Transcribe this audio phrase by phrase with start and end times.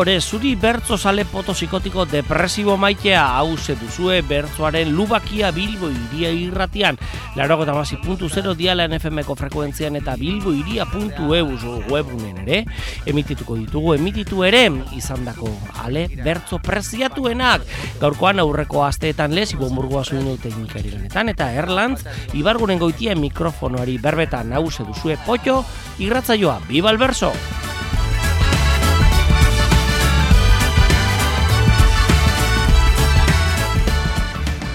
[0.00, 1.78] ore, zuri bertzo sale potosiko
[2.08, 6.96] depresibo maitea hause duzue bertzoaren lubakia bilbo iria irratian.
[7.36, 12.64] Laro gota puntu zero diala NFM-ko frekuentzian eta bilbo iria puntu eus webunen ere.
[13.04, 15.50] Emitituko ditugu, emititu ere, izan dako,
[15.84, 17.62] ale, bertzo preziatuenak.
[18.00, 24.52] Gaurkoan aurreko asteetan lez, ibo murgoa zuinu teknikari ganetan, eta Erlantz, ibarguren goitia mikrofonoari berbetan
[24.52, 25.64] hause duzue potxo,
[25.98, 27.34] irratzaioa, biba alberso!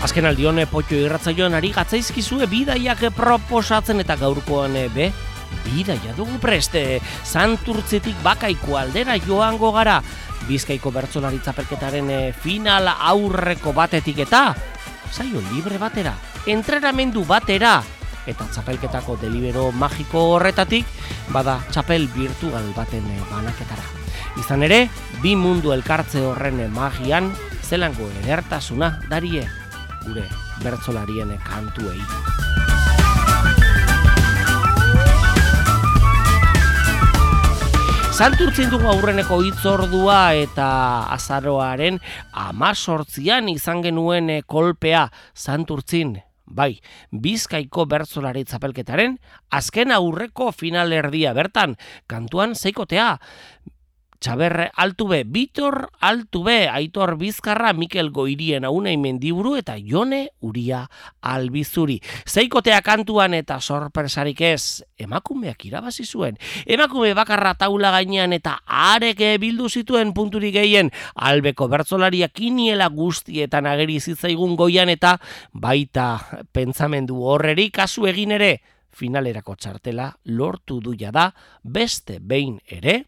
[0.05, 5.07] Azken aldione potxo irratzaioan ari gatzaizkizue bidaiak proposatzen eta gaurkoan eh, be,
[5.63, 9.95] bidaia dugu preste, santurtzetik bakaiko aldera joango gara,
[10.45, 14.43] bizkaiko bertzolari zapelketaren eh, final aurreko batetik eta,
[15.09, 16.13] saio libre batera,
[16.45, 17.79] entrenamendu batera,
[18.29, 20.85] eta txapelketako delibero magiko horretatik,
[21.33, 23.89] bada txapel virtual baten eh, banaketara.
[24.37, 24.83] Izan ere,
[25.25, 27.33] bi mundu elkartze horren magian,
[27.65, 29.47] zelango edertasuna darie
[30.05, 30.23] gure
[30.63, 31.99] bertzolarien kantuei.
[38.15, 40.67] Santurtzin dugu aurreneko hitzordua eta
[41.11, 41.97] azaroaren
[42.31, 46.13] amazortzian izan genuen kolpea Santurtzin.
[46.45, 46.77] Bai,
[47.11, 49.17] bizkaiko bertzolari zapelketaren
[49.51, 51.73] azken aurreko finalerdia bertan,
[52.07, 53.17] kantuan zeikotea,
[54.25, 60.79] Txaberre Altube, Bitor Altube, Aitor Bizkarra, Mikel Goirien aunei mendiburu eta Jone Uria
[61.21, 61.99] Albizuri.
[62.25, 66.41] Zeikotea kantuan eta sorpresarik ez, emakumeak irabazi zuen.
[66.65, 73.99] Emakume bakarra taula gainean eta areke bildu zituen punturik gehien, albeko bertzolaria kiniela guztietan ageri
[74.01, 75.19] zitzaigun goian eta
[75.53, 76.15] baita
[76.49, 78.55] pentsamendu horreri kasu egin ere,
[78.89, 81.29] finalerako txartela lortu duia da
[81.61, 83.03] beste behin ere,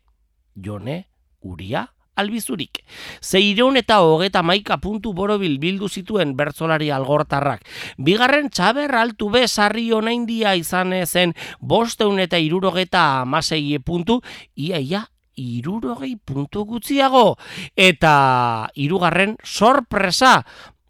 [0.58, 1.08] jone
[1.42, 1.88] uria
[2.18, 2.82] albizurik.
[3.22, 7.62] Zeireun eta hogeta maika puntu borobil bildu zituen bertzolari algortarrak.
[7.98, 14.22] Bigarren txaber altu be sarri onaindia izan zen bosteun eta irurogeta amasei puntu,
[14.56, 15.06] ia ia
[15.38, 17.38] irurogei puntu gutxiago.
[17.76, 20.42] Eta irugarren sorpresa,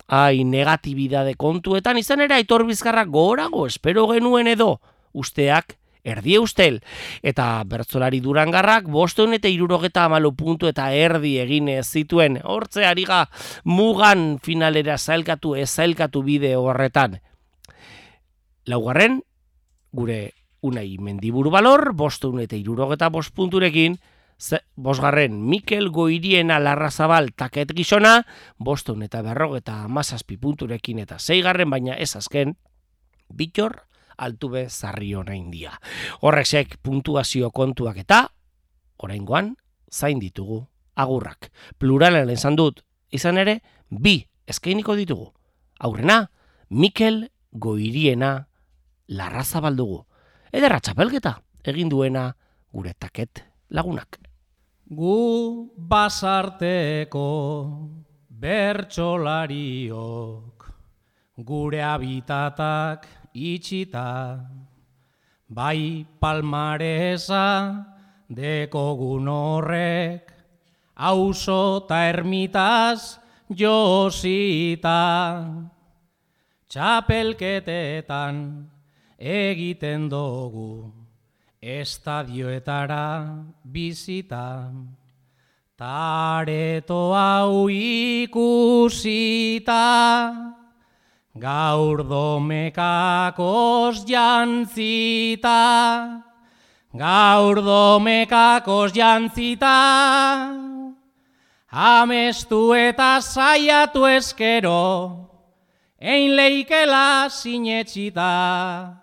[0.07, 4.79] ai negatibidade kontuetan izan era aitor bizkarra gorago espero genuen edo
[5.11, 5.75] usteak
[6.07, 6.79] erdi eustel.
[7.21, 12.39] Eta bertzolari durangarrak, bosteun eta irurogeta amalu puntu eta erdi egin zituen.
[12.43, 13.25] Hortze ariga
[13.63, 17.19] mugan finalera zailkatu ez zailkatu bide horretan.
[18.67, 19.21] Laugarren,
[19.91, 23.99] gure unai mendiburu balor, bosteun eta irurogeta bost punturekin,
[24.75, 28.21] Bosgarren, Mikel Goiriena Larrazabal taket gizona,
[28.61, 32.53] bostun eta berrogeta amazazpi punturekin eta zeigarren, baina ez azken,
[33.33, 33.81] Bitor
[34.17, 35.71] altube zarri hona india.
[36.21, 38.27] Horrexek puntuazio kontuak eta,
[38.97, 39.55] oraingoan,
[39.91, 40.65] zain ditugu
[40.97, 41.51] agurrak.
[41.77, 42.81] Pluralen esan dut,
[43.13, 45.29] izan ere, bi eskainiko ditugu.
[45.79, 46.31] Aurrena,
[46.69, 48.47] Mikel Goiriena
[49.07, 50.05] larraza baldugu.
[50.51, 52.35] Ederra txapelgeta, egin duena
[52.73, 54.19] gure taket lagunak.
[54.87, 57.27] Gu basarteko
[58.31, 60.57] bertsolariok
[61.37, 63.05] gure habitatak
[63.37, 64.41] itxita,
[65.49, 67.85] bai palmaresa
[68.29, 70.33] dekogun horrek,
[70.97, 75.45] auzo ta ermitaz josita,
[76.67, 78.67] txapelketetan
[79.17, 80.91] egiten dugu,
[81.61, 84.71] estadioetara bizita,
[85.77, 88.25] tareto hau ikusita,
[91.39, 95.53] Gaur domekakos jantzita,
[96.97, 100.97] gaur domekakos jantzita,
[101.69, 105.29] amestu eta saiatu eskero,
[106.01, 108.97] ein leikela sinetxita,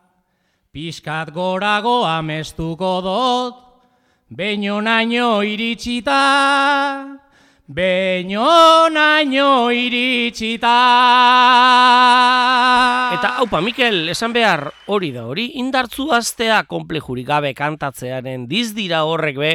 [0.73, 3.55] pixkat gorago amestuko dot,
[4.29, 7.14] baino naino iritsita,
[7.67, 10.69] Beño naino iritsita.
[13.17, 19.41] Eta haupa, Mikel, esan behar hori da hori, indartzu astea komplejurik gabe kantatzearen dizdira horrek
[19.41, 19.53] be,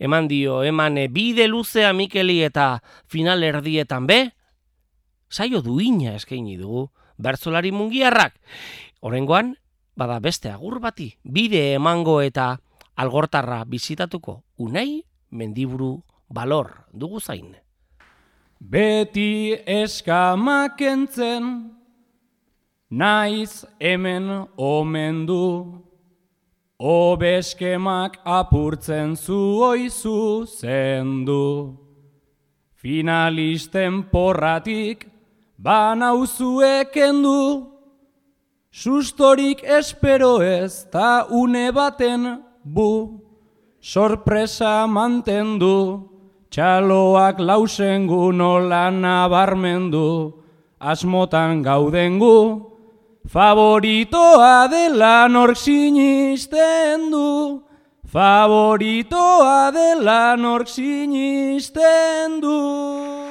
[0.00, 4.32] eman dio, eman e, bide luzea Mikeli eta final erdietan be,
[5.28, 6.88] saio duina eskaini dugu,
[7.20, 8.40] bertzolari mungiarrak.
[9.04, 9.58] Horengoan,
[10.00, 12.54] bada beste agur bati, bide emango eta
[12.96, 15.98] algortarra bizitatuko, unai mendiburu
[16.30, 17.56] balor dugu zain.
[18.60, 21.72] Beti eskamak entzen,
[22.90, 25.46] naiz hemen omen du,
[26.80, 31.76] Obeskemak apurtzen zu oizu zendu.
[32.74, 35.06] Finalisten porratik
[35.58, 37.68] banauzueken du.
[38.72, 43.20] Sustorik espero ez ta une baten bu.
[43.80, 46.09] Sorpresa mantendu,
[46.50, 50.34] txaloak lausengu nola nabarmendu.
[50.80, 52.70] Asmotan gaudengu,
[53.28, 57.62] Favoritoa dela nork sinisten du,
[58.08, 63.29] favoritoa dela nork sinisten du.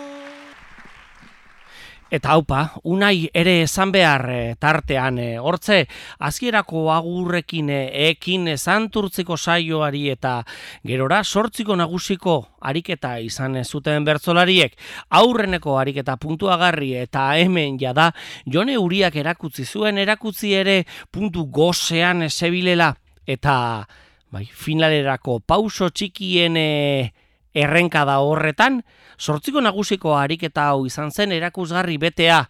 [2.09, 5.83] Eta haupa, unai ere esan behar e, tartean, e, hortze,
[6.25, 10.39] azkierako agurrekin e, ekin santurtziko saioari eta
[10.81, 12.35] gerora sortziko nagusiko
[12.65, 14.73] ariketa izan zuten bertzolariek,
[15.21, 18.09] aurreneko ariketa puntuagarri eta hemen jada,
[18.49, 20.79] jone uriak erakutzi zuen erakutzi ere
[21.13, 22.95] puntu gozean sebilela,
[23.27, 23.85] eta
[24.33, 26.57] bai, finalerako pauso txikien
[27.53, 28.83] errenkada horretan,
[29.17, 32.43] sortziko nagusiko ariketa hau izan zen erakusgarri betea.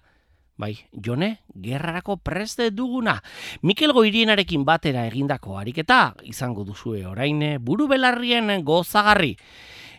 [0.59, 3.15] Bai, jone, gerrarako preste duguna.
[3.61, 9.37] Mikel Goirienarekin batera egindako ariketa, izango duzue orain buru belarrien gozagarri.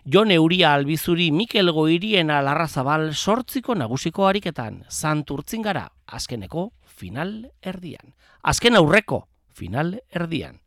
[0.04, 8.12] Jone Uria Albizuri Mikel Goirien alarrazabal sortziko nagusiko ariketan, santurtzin gara, azkeneko final erdian.
[8.42, 10.60] Azken aurreko final erdian.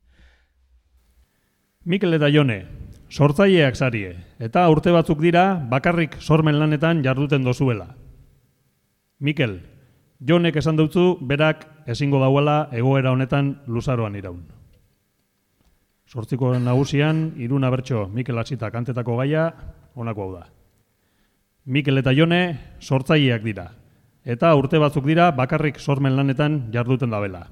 [1.86, 2.64] Mikel eta Jone,
[3.14, 7.92] sortzaileak zarie, eta urte batzuk dira bakarrik sormen lanetan jarduten dozuela.
[9.20, 9.60] Mikel,
[10.20, 14.42] jonek esan dutzu berak ezingo dauela egoera honetan luzaroan iraun.
[16.10, 19.46] Sortziko nagusian, iruna bertso Mikel Atzita kantetako gaia,
[19.94, 20.48] honako hau da.
[21.66, 22.42] Mikel eta Jone
[22.82, 23.68] sortzaileak dira,
[24.26, 27.46] eta urte batzuk dira bakarrik sormen lanetan jarduten dabela.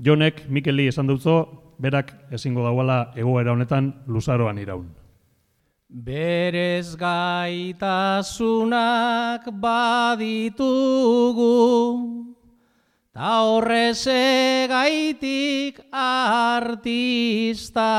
[0.00, 1.36] Jonek Mikeli esan dutzu
[1.78, 5.04] berak ezingo dauala egoera honetan luzaroan iraun.
[5.94, 11.46] Berez gaitasunak baditugu,
[13.14, 14.02] ta horrez
[14.66, 17.92] gaitik artista.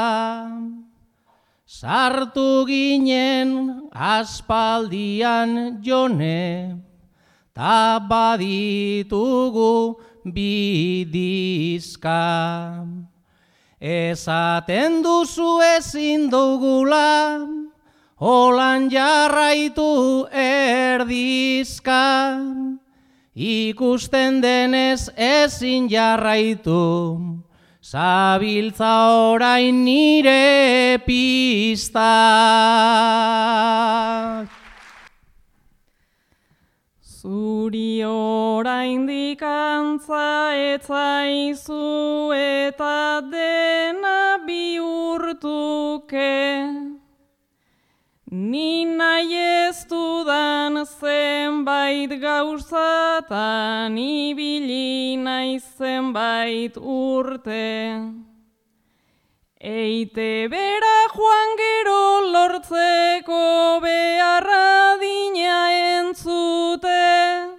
[1.64, 6.84] Sartu ginen aspaldian jone,
[7.56, 9.96] ta baditugu
[10.26, 12.22] bidizka.
[13.80, 17.44] Ezaten duzu ezin dugula,
[18.16, 22.40] holan jarraitu erdizka.
[23.36, 27.44] Ikusten denez ezin jarraitu,
[27.84, 32.16] zabiltza orain nire pista.
[37.26, 46.36] Zuri oraindik antza etzaizu eta dena bihurtuke.
[48.30, 58.25] Ni nahi ez dudan zenbait gauzatan ibili nahi zenbait urte.
[59.66, 67.58] Eite bera joan gero lortzeko beharra dina entzute.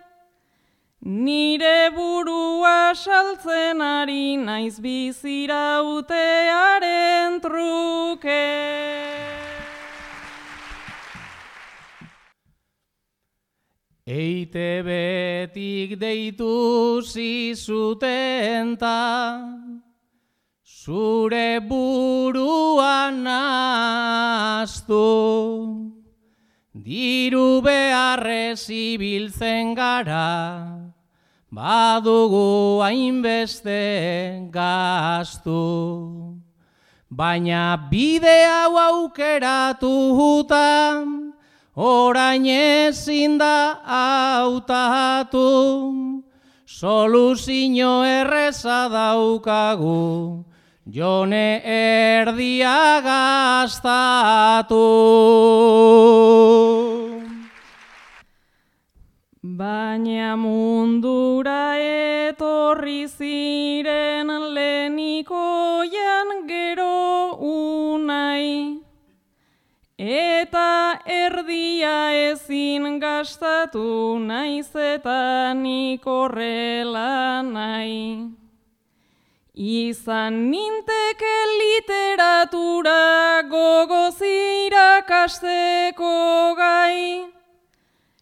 [1.02, 8.46] Nire burua saltzen ari naiz bizirautearen truke.
[14.06, 18.76] Eite betik deitu zizuten
[20.86, 24.94] zure buruan naztu,
[26.70, 30.86] diru beharrez ibiltzen gara,
[31.50, 36.38] badugu hainbeste gaztu.
[37.10, 41.34] Baina bide hau aukeratu hutan,
[41.74, 43.82] orain ezin da
[44.38, 45.50] autatu,
[46.64, 50.44] soluzio erreza daukagu,
[50.86, 54.84] jone erdia gaztatu.
[59.42, 68.78] Baina mundura etorri ziren lenikoian gero unai,
[69.98, 77.42] eta erdia ezin gastatu naiz eta nik horrela.
[79.56, 86.12] Izan ninteke literatura gogoz irakasteko
[86.58, 87.32] gai,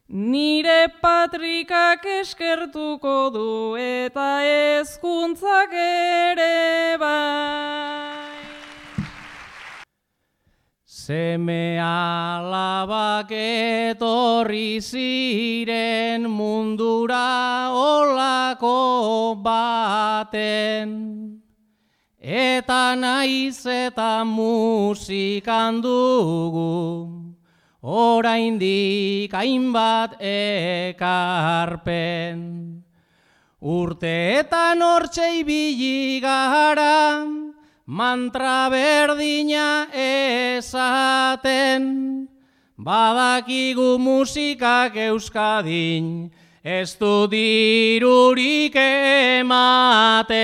[0.06, 8.38] Nire patrikak eskertuko du eta ezkuntzak ere bai.
[10.86, 21.23] Seme alabak etorri ziren mundura olako baten.
[22.24, 27.36] Eta naiz eta musikan dugu,
[27.84, 31.04] oraindik hainbat ekarpen.
[33.60, 37.28] Urteetan hortxe ibili gara,
[37.84, 41.84] mantra berdina esaten,
[42.80, 46.32] badakigu musikak euskadin,
[46.64, 50.34] ez du dirurik ematen.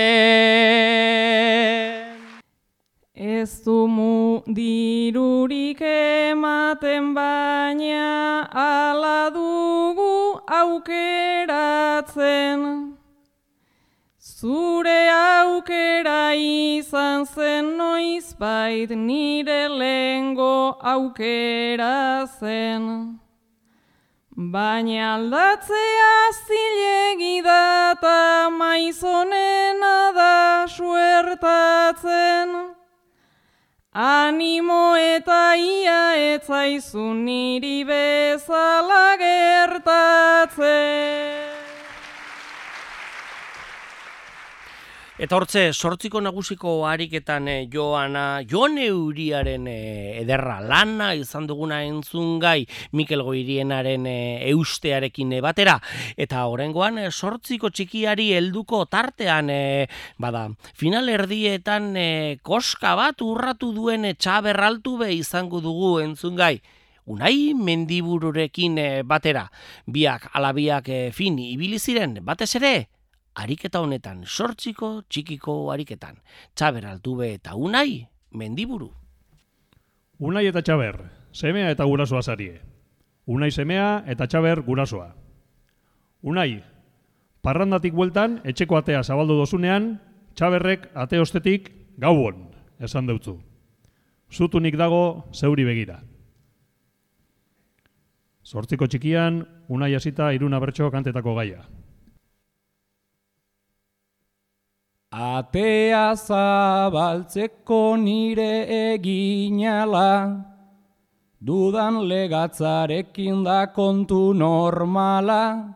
[3.15, 12.11] Ez du mu dirurik ematen baina ala dugu aukeratzen.
[14.19, 23.20] Zure aukera izan zen noizbait nire lengo aukera zen.
[24.49, 32.49] Baina aldatzea zilegi da eta maizonena da suertatzen.
[33.93, 40.61] Animo eta ia etzaizu niri bezala gertatzen.
[45.21, 49.73] Eta hortze, sortziko nagusiko ariketan e, joana, jone uriaren e,
[50.17, 52.63] ederra lana izan duguna entzun gai
[52.97, 54.15] Mikel Goirienaren e,
[54.49, 55.75] eustearekin e, batera.
[56.17, 59.85] Eta horrengoan, e, sortziko txikiari helduko tartean, e,
[60.17, 62.07] bada, final erdietan e,
[62.41, 66.55] koska bat urratu duen e, txaberraltu be izango dugu entzun gai.
[67.13, 69.45] Unai mendibururekin e, batera,
[69.85, 72.73] biak alabiak e, fin ibili ziren batez ere,
[73.35, 76.19] ariketa honetan, sortziko txikiko ariketan.
[76.55, 78.91] Txaber altube eta unai, mendiburu.
[80.19, 80.99] Unai eta Txaber,
[81.33, 82.61] semea eta gurasoa zarie.
[83.25, 85.13] Unai semea eta Txaber gurasoa.
[86.21, 86.61] Unai,
[87.41, 89.95] parrandatik bueltan, etxeko atea zabaldu dozunean,
[90.35, 93.39] Txaberrek ate ostetik gauon, esan deutzu.
[94.31, 95.99] Zutunik dago zeuri begira.
[98.47, 101.61] Zortziko txikian, unai hasita iruna bertso kantetako gaia.
[105.11, 110.39] Atea zabaltzeko nire eginala,
[111.43, 115.75] dudan legatzarekin da kontu normala,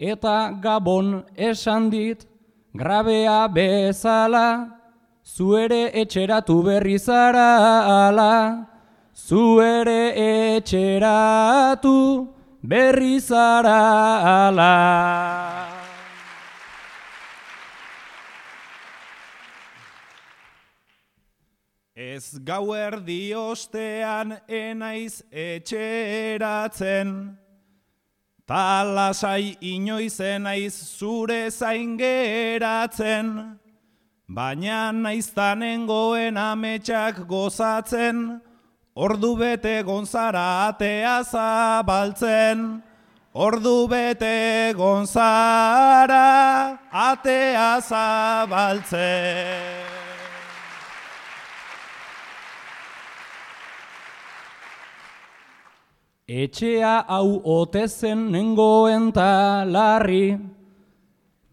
[0.00, 2.24] eta gabon esan dit,
[2.72, 4.72] grabea bezala,
[5.22, 7.50] zuere etxeratu berri zara
[8.08, 8.66] ala,
[9.12, 10.16] zuere
[10.56, 12.26] etxeratu
[12.64, 13.80] berri zara
[14.48, 15.55] ala.
[22.16, 27.10] Ez gau erdi ostean enaiz etxeratzen,
[28.48, 33.58] talasai inoiz enaiz zure zain geratzen,
[34.38, 38.40] baina naiz tanengoen ametsak gozatzen,
[38.94, 42.64] ordu bete gonzara atea zabaltzen,
[43.34, 46.24] ordu bete gonzara
[47.10, 49.95] atea zabaltzen.
[56.26, 60.34] Etxea hau otezen nengoen talarri,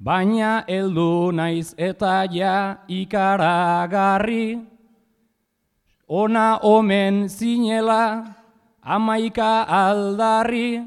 [0.01, 4.65] baina heldu naiz eta ja ikaragarri.
[6.09, 8.25] Ona omen zinela,
[8.81, 10.81] amaika aldarri,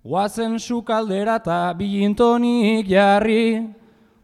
[0.00, 3.68] guazen sukaldera eta bilintonik jarri.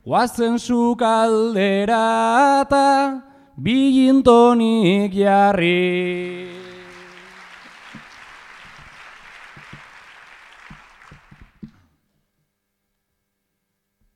[0.08, 2.00] Guazen sukaldera
[2.64, 3.20] eta
[3.60, 6.61] bilintonik jarri.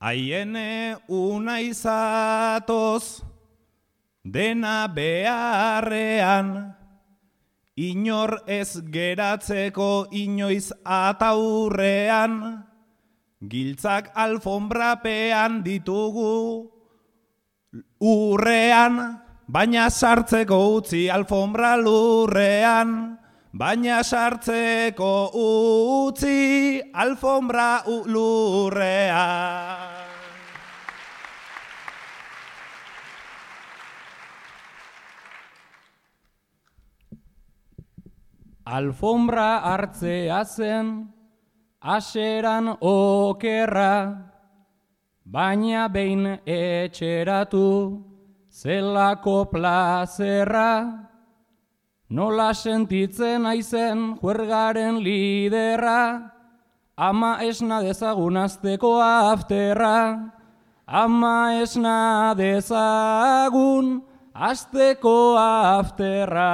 [0.06, 3.24] Aiene una izatoz,
[4.22, 6.76] dena beharrean,
[7.74, 12.38] inor ez geratzeko inoiz ataurrean,
[13.50, 16.70] giltzak alfombrapean ditugu
[17.98, 19.02] urrean,
[19.50, 22.94] baina sartzeko utzi alfombra lurrean,
[23.56, 27.82] baina sartzeko utzi alfombra
[28.12, 30.04] lurrean.
[38.66, 40.88] Alfombra hartzea zen,
[41.80, 43.92] aseran okerra,
[45.24, 47.68] baina behin etxeratu,
[48.50, 51.05] zelako plazerra,
[52.08, 56.32] nola sentitzen aizen juergaren liderra,
[56.96, 60.32] ama esna dezagun azteko afterra,
[60.86, 64.02] ama esna dezagun
[64.34, 66.52] azteko afterra.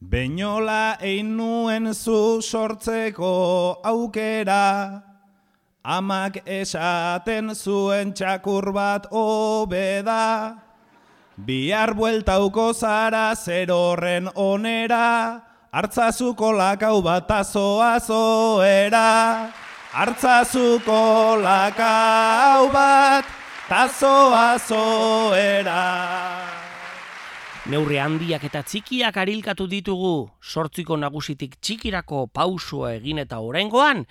[0.00, 5.09] Beñola egin nuen zu sortzeko aukera,
[5.84, 10.56] amak esaten zuen txakur bat obeda,
[11.36, 15.40] bihar bueltauko zara zer horren onera,
[15.72, 19.52] hartzazuko lakau bat azoa zoera,
[19.92, 23.24] hartzazuko lakau bat
[23.68, 26.59] tazoa zoera.
[27.68, 34.06] Neurri handiak eta txikiak arilkatu ditugu, sortziko nagusitik txikirako pausua egin eta oraingoan,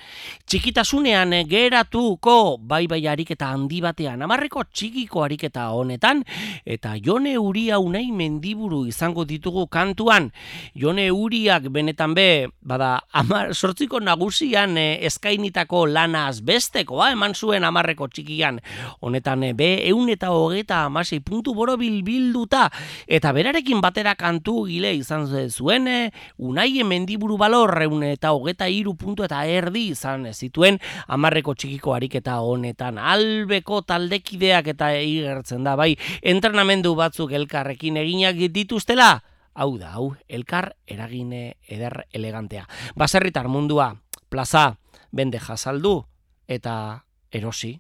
[0.46, 6.22] txikitasunean geratuko bai bai ariketa handi batean, amarreko txikiko ariketa honetan,
[6.62, 10.30] eta jone uria unai mendiburu izango ditugu kantuan,
[10.78, 12.28] jone uriak benetan be,
[12.62, 18.62] bada, amar, sortziko nagusian eh, eskainitako lanaz bestekoa, eman zuen amarreko txikian,
[19.02, 22.68] honetan eh, be, eun eta hogeta amasei puntu borobil bilduta,
[23.10, 28.94] eta berarekin batera kantu gile izan zuen, e, unai mendiburu balor reun eta hogeta iru
[28.94, 30.78] puntu eta erdi izan zituen
[31.08, 33.00] amarreko txikiko ariketa honetan.
[33.02, 39.24] Albeko taldekideak eta igertzen da, bai, entrenamendu batzuk elkarrekin eginak dituztela,
[39.56, 42.68] hau da, hau, elkar eragine eder elegantea.
[42.96, 43.96] Baserritar mundua,
[44.30, 44.78] plaza,
[45.12, 46.04] bende jasaldu
[46.48, 47.02] eta
[47.34, 47.80] erosi.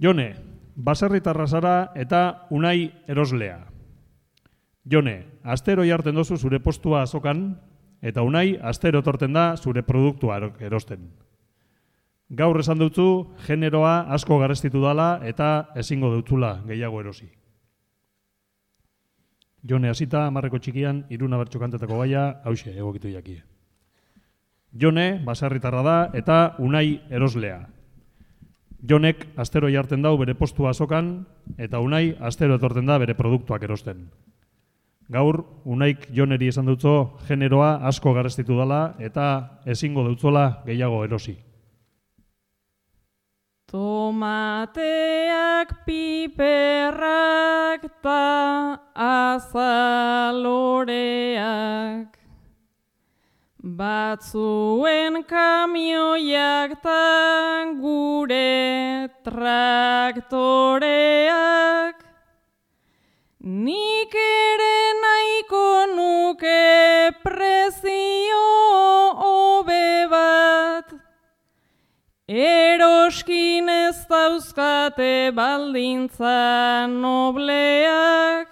[0.00, 0.32] Jone,
[0.76, 3.69] baserritarra zara eta unai eroslea.
[4.88, 7.58] Jone, astero jarten dozu zure postua azokan,
[8.00, 11.10] eta unai, astero torten da zure produktua erosten.
[12.30, 17.26] Gaur esan dutzu, generoa asko garestitu dala eta ezingo dutzula gehiago erosi.
[19.68, 23.42] Jone hasita amarreko txikian, iruna bertxo kantetako gaia, hause, egokitu jakie.
[24.72, 27.66] Jone, basarritarra da, eta unai eroslea.
[28.80, 31.26] Jonek astero jarten dau bere postua azokan,
[31.58, 34.06] eta unai astero etorten da bere produktuak erosten.
[35.10, 41.34] Gaur, unaik joneri esan dutzo, generoa asko garestitu dela eta ezingo dutzola gehiago erosi.
[43.70, 44.78] Tomateak
[45.86, 50.50] piperrak ta azaloreak
[53.62, 60.20] Batzuen kamioiak ta gure traktoreak
[74.60, 78.46] dauzkate baldintza nobleak,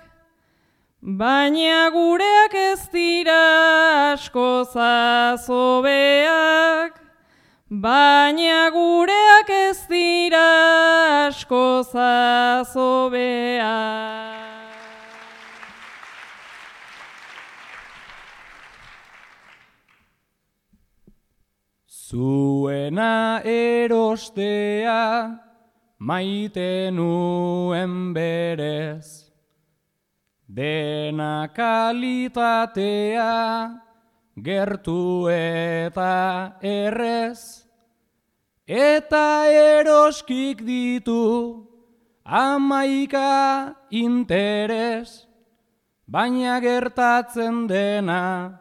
[1.02, 5.32] baina gureak ez dira asko zazobeak,
[7.70, 13.28] baina gureak ez dira asko zazobeak.
[22.08, 25.47] Zuena erostea
[25.98, 29.32] maite nuen berez,
[30.46, 33.34] dena kalitatea
[34.42, 37.66] gertu eta errez,
[38.66, 41.66] eta eroskik ditu
[42.24, 45.26] amaika interes,
[46.06, 48.60] baina gertatzen dena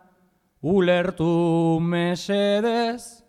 [0.64, 3.27] ulertu mesedez,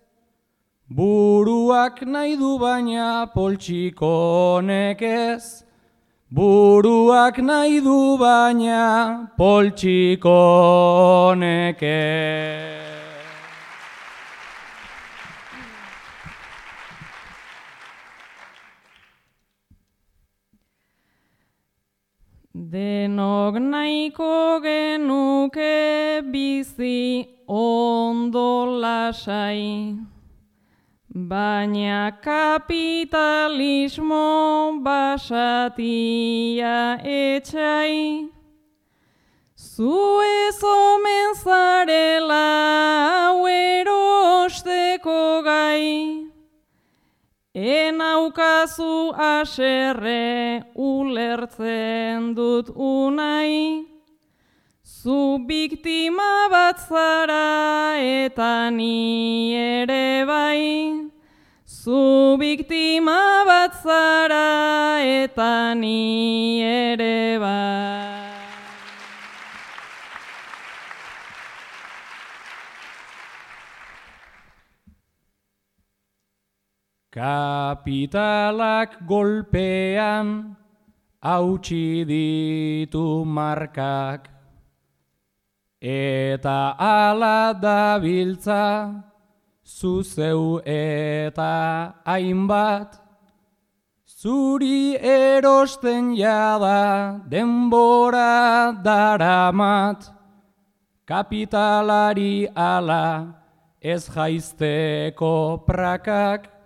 [0.90, 5.62] Buruak nahi du baina poltsiko nekez,
[6.32, 12.88] Buruak nahi du baina poltsiko nekez.
[22.56, 30.17] Denok nahiko genuke bizi ondo lasai.
[31.26, 34.22] Baina kapitalismo
[34.84, 38.30] basatia etxai,
[39.56, 46.30] zu ez omen zarela erosteko gai,
[47.54, 53.97] enaukazu aserre ulertzen dut unai,
[54.88, 61.10] Zu biktima bat zara eta ni ere bai.
[61.66, 68.32] Zu biktima bat zara eta ni ere bai.
[77.12, 80.56] Kapitalak golpean
[81.20, 84.37] hautsi ditu markak
[85.80, 89.04] eta ala dabiltza
[89.64, 93.00] zuzeu eta hainbat.
[94.18, 100.10] Zuri erosten jada denbora daramat.
[101.06, 103.34] Kapitalari ala
[103.80, 106.58] ez jaizteko prakak.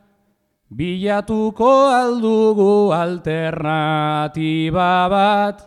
[0.73, 5.61] Bilatuko aldugu alternatiba bat,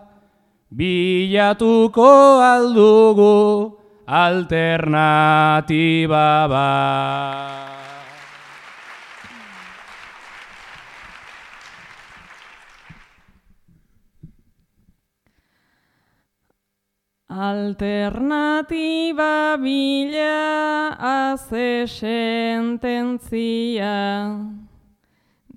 [0.76, 3.72] bilatuko aldugu
[4.04, 7.76] alternatiba bat.
[17.36, 23.92] Alternatiba bila haze sententzia,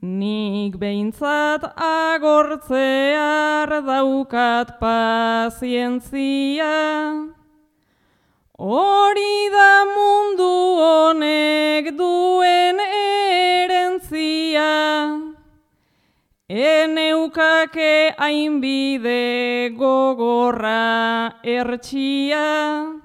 [0.03, 6.67] nik behintzat agortzear daukat pazientzia.
[8.59, 14.69] Hori da mundu honek duen erentzia,
[16.49, 22.97] Eneukake hainbide gogorra ertxia,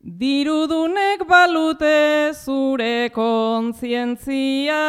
[0.00, 4.80] dirudunek balute zure kontzientzia,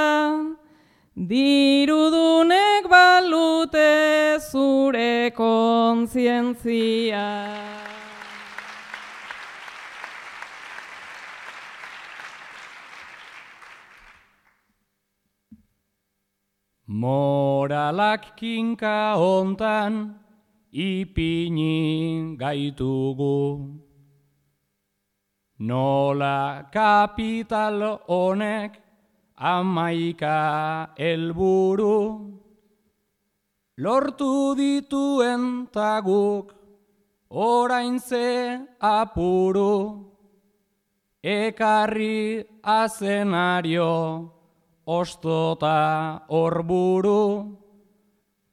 [1.18, 7.26] dirudunek balute zure kontzientzia.
[16.86, 20.22] Moralak kinka hontan
[20.72, 23.74] ipini gaitugu.
[25.58, 28.87] Nola kapital honek
[29.38, 31.98] amaika helburu
[33.78, 36.54] lortu dituen taguk
[37.30, 40.06] orain ze apuru
[41.24, 43.94] ekarri azenario
[44.88, 47.58] ostota horburu,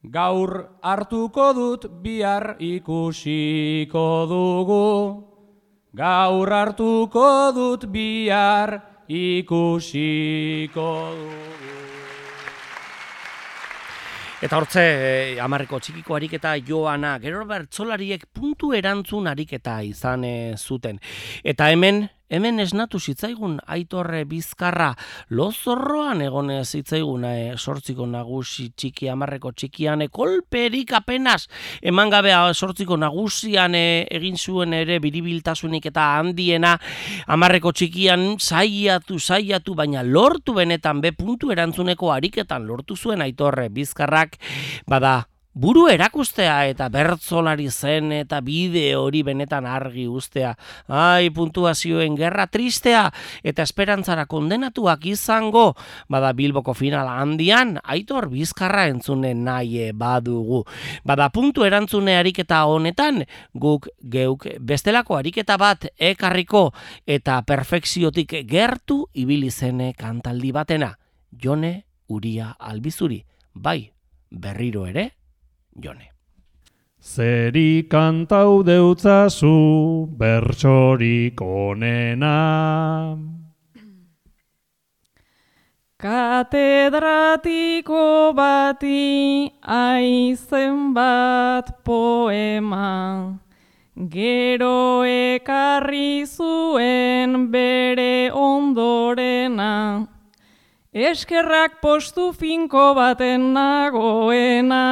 [0.03, 0.51] gaur
[0.83, 4.89] hartuko dut bihar ikusiko dugu,
[5.95, 11.85] gaur hartuko dut bihar ikusiko dugu.
[14.43, 20.99] Eta hortze, eh, amarreko txikiko ariketa joana, gero bertzolariek puntu erantzun ariketa izan eh, zuten.
[21.41, 24.91] Eta hemen, hemen esnatu zitzaigun aitorre bizkarra.
[25.29, 31.47] Lozorroan egon zitzaigun e, sortziko nagusi txiki amarreko txikian e, kolperik apenas
[31.81, 36.75] eman gabe sortziko nagusian e, egin zuen ere biribiltasunik eta handiena.
[37.27, 44.39] Amarreko txikian saiatu saiatu baina lortu benetan be puntu erantzuneko ariketan lortu zuen aitorre bizkarrak.
[44.87, 45.21] Bada
[45.55, 50.51] buru erakustea eta bertzolari zen eta bide hori benetan argi ustea.
[50.91, 53.05] Ai, puntuazioen gerra tristea
[53.43, 55.73] eta esperantzara kondenatuak izango,
[56.11, 60.65] bada Bilboko final handian, aitor bizkarra entzunen nahi badugu.
[61.07, 66.67] Bada puntu erantzune ariketa honetan, guk geuk bestelako ariketa bat ekarriko
[67.07, 70.97] eta perfekziotik gertu ibili zene kantaldi batena.
[71.31, 73.91] Jone Uria Albizuri, bai,
[74.29, 75.13] berriro ere,
[75.75, 76.11] jone.
[77.01, 83.17] Zeri kantau deutzazu bertsorik onena.
[86.01, 87.53] Katedratiko
[88.35, 93.39] bati aizen bat poema,
[94.09, 100.14] gero ekarri zuen bere ondorena.
[100.95, 104.83] Eskerrak postu finko baten nagoena.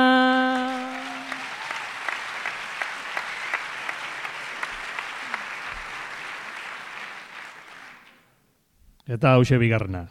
[9.08, 10.10] Eta hause bigarrena.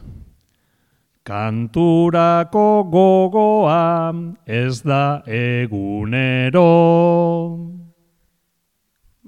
[1.28, 4.16] Kanturako gogoa
[4.48, 6.68] ez da egunero.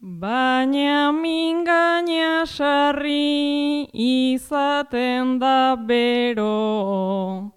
[0.05, 7.55] Baina mingaina sarri izaten da bero.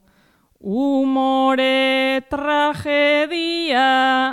[0.64, 3.84] Umore tragedia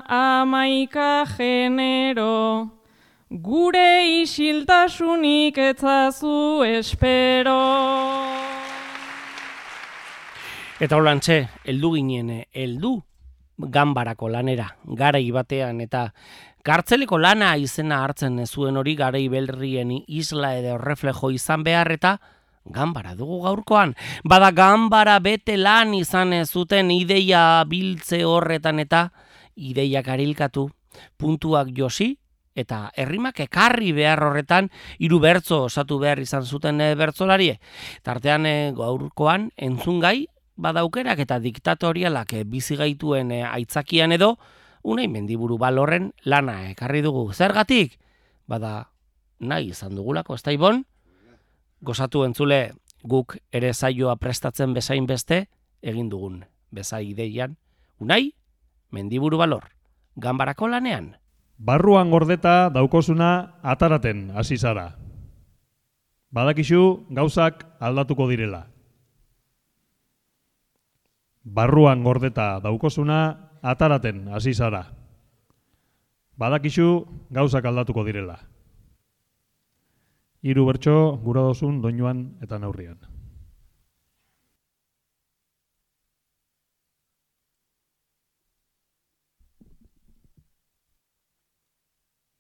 [0.07, 2.71] amaika genero.
[3.31, 7.59] gure isiltasunik etzazu espero.
[10.79, 13.03] Eta holantxe, heldu ginen, eh, heldu
[13.59, 16.13] ganbarako lanera, garai batean, eta
[16.65, 22.17] kartzeleko lana izena hartzen zuen hori garai belrien isla edo reflejo izan behar eta
[22.65, 23.93] ganbara dugu gaurkoan.
[24.25, 29.11] Bada ganbara bete lan izan zuten ideia biltze horretan eta
[29.55, 30.71] ideiak arilkatu,
[31.21, 32.15] puntuak josi,
[32.55, 37.59] eta herrimak ekarri behar horretan hiru bertzo osatu behar izan zuten e, bertzolarie.
[38.03, 44.37] Tartean e, gaurkoan entzungai badaukerak eta diktatorialak e, bizi gaituen e, aitzakian edo
[44.85, 47.33] unai mendiburu balorren lana ekarri dugu.
[47.33, 47.99] Zergatik?
[48.47, 48.91] Bada
[49.41, 50.85] nahi izan dugulako, ez da ibon?
[51.81, 55.47] Gozatu entzule guk ere saioa prestatzen bezain beste
[55.83, 57.57] egin dugun bezai ideian.
[58.01, 58.35] Unai,
[58.91, 59.71] mendiburu balor,
[60.17, 61.17] ganbarako lanean.
[61.59, 64.97] Barruan gordeta daukosuna ataraten hasi zara.
[66.35, 68.67] Badakizu gauzak aldatuko direla.
[71.45, 74.85] Barruan gordeta daukosuna ataraten hasi zara.
[76.37, 78.37] Badakizu gauzak aldatuko direla.
[80.45, 82.99] Hiru bertso gura dozun doinuan eta neurrian.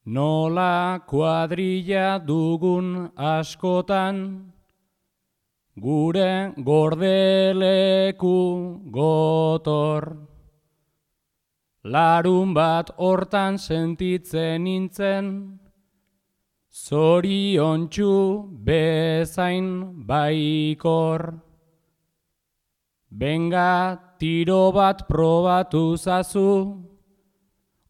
[0.05, 4.53] Nola kuadrilla dugun askotan,
[5.81, 8.37] gure gordeleku
[8.93, 10.34] gotor.
[11.85, 15.59] Larun bat hortan sentitzen nintzen,
[16.73, 17.91] zorion
[18.65, 21.43] bezain baikor.
[23.13, 26.81] Benga tiro bat probatu zazu,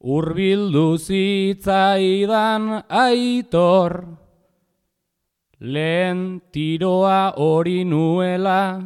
[0.02, 4.18] Urbildu zitzaidan aitor,
[5.61, 8.83] lehen tiroa hori nuela,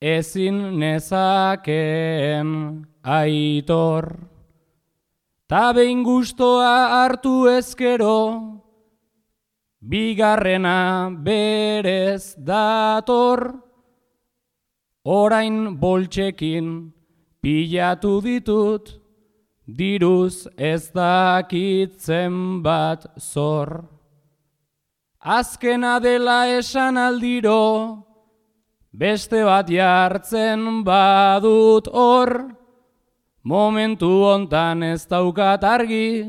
[0.00, 2.48] ezin nezakeen
[3.08, 4.28] aitor.
[5.48, 8.20] Ta behin gustoa hartu ezkero,
[9.80, 13.56] bigarrena berez dator,
[15.04, 16.92] orain boltsekin
[17.40, 18.92] pilatu ditut,
[19.64, 23.88] diruz ez dakitzen bat zor.
[25.24, 28.04] Azkena dela esan aldiro,
[28.92, 32.57] beste bat jartzen badut hor,
[33.48, 36.28] momentu hontan ez daukat argi,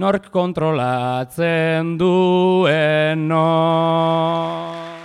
[0.00, 4.96] nork kontrolatzen duen nor.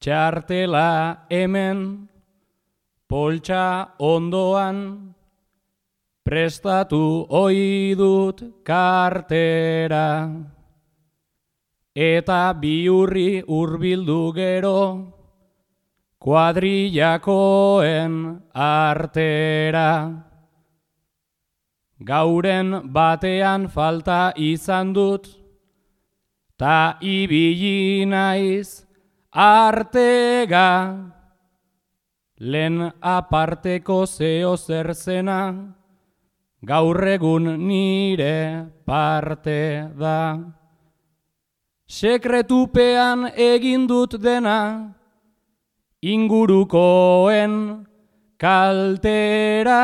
[0.00, 2.09] Txartela hemen,
[3.10, 4.76] poltsa ondoan,
[6.22, 10.30] prestatu oidut kartera.
[11.90, 14.82] Eta biurri urbildu gero,
[16.22, 18.14] kuadrillakoen
[18.54, 19.90] artera.
[21.98, 25.26] Gauren batean falta izan dut,
[26.56, 28.86] ta ibili naiz,
[29.34, 31.19] artega,
[32.40, 35.40] lehen aparteko zeo zer zena,
[36.64, 40.38] gaur egun nire parte da.
[41.86, 44.94] Sekretupean egin dut dena,
[46.00, 47.54] ingurukoen
[48.38, 49.82] kaltera,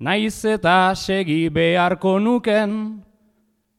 [0.00, 3.04] naiz eta segi beharko nuken,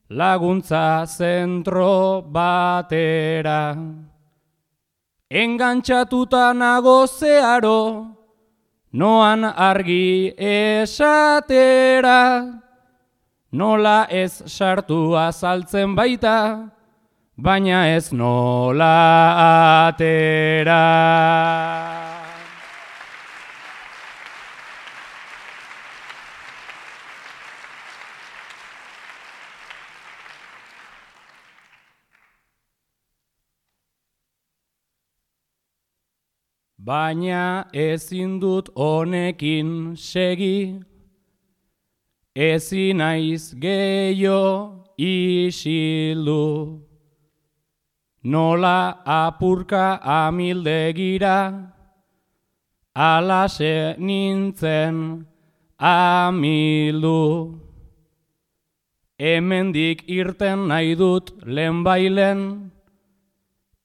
[0.10, 4.12] laguntza zentro batera.
[5.34, 8.06] Engantxatuta nago zeharo,
[8.93, 12.22] noan argi esatera,
[13.52, 16.69] nola ez sartu azaltzen baita,
[17.36, 18.93] baina ez nola
[19.89, 20.84] atera.
[36.86, 40.84] Baina ezin dut honekin segi,
[42.36, 46.82] ezin naiz gehiago isildu.
[48.24, 51.38] Nola apurka amildegira,
[52.96, 55.26] alase nintzen
[55.80, 57.24] amildu.
[59.24, 62.39] hemendik irten nahi dut lehen bailen,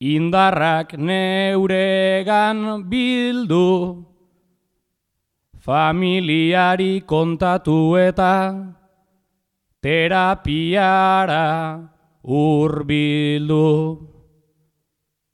[0.01, 4.07] indarrak neuregan bildu,
[5.59, 8.55] familiari kontatu eta
[9.83, 11.47] terapiara
[12.23, 14.07] urbildu.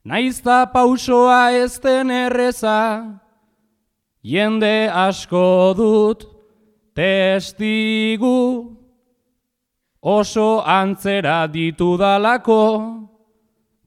[0.04, 3.20] Naizta pausoa ez den erreza,
[4.20, 6.24] jende asko dut
[6.96, 8.76] testigu,
[10.02, 13.13] oso antzera ditudalako,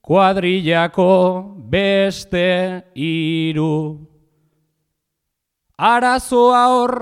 [0.07, 4.07] kuadrillako beste iru.
[5.77, 6.93] Arazoa hor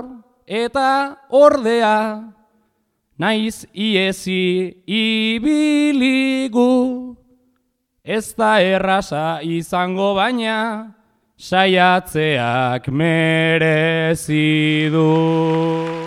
[0.46, 2.22] eta ordea,
[3.18, 6.66] naiz iezi ibiligu,
[8.04, 10.58] ez da errasa izango baina,
[11.38, 16.05] saiatzeak merezi du.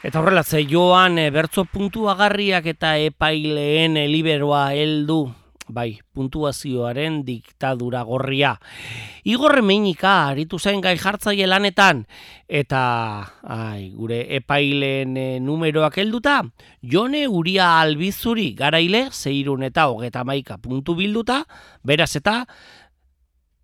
[0.00, 5.26] Eta horrela, ze joan e, bertzo puntuagarriak eta epaileen e, liberoa heldu
[5.68, 8.54] bai, puntuazioaren diktadura gorria.
[9.28, 12.06] Igor Meinika aritu zen gai jartzaile lanetan
[12.48, 12.80] eta
[13.44, 16.40] ai, gure epaileen e, numeroak helduta,
[16.80, 21.42] Jone Uria Albizuri garaile zeirun eta hogeta maika puntu bilduta,
[21.84, 22.40] beraz eta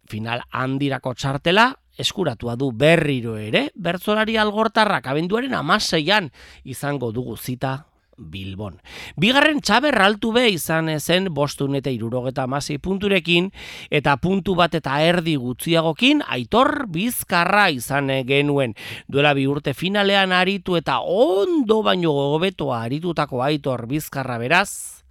[0.07, 6.31] final handirako txartela eskuratua du berriro ere, bertzolari algortarrak abenduaren amaseian
[6.65, 8.79] izango dugu zita Bilbon.
[9.21, 13.51] Bigarren txaber altu be izan zen bostun eta irurogeta amasei punturekin
[13.93, 18.75] eta puntu bat eta erdi gutziagokin aitor bizkarra izan genuen.
[19.09, 25.05] Duela bi urte finalean aritu eta ondo baino gogobetoa aritutako aitor bizkarra beraz.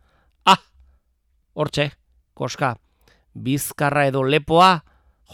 [0.45, 0.59] Ah,
[1.53, 1.91] hortxe,
[2.33, 2.75] koska,
[3.33, 4.81] bizkarra edo lepoa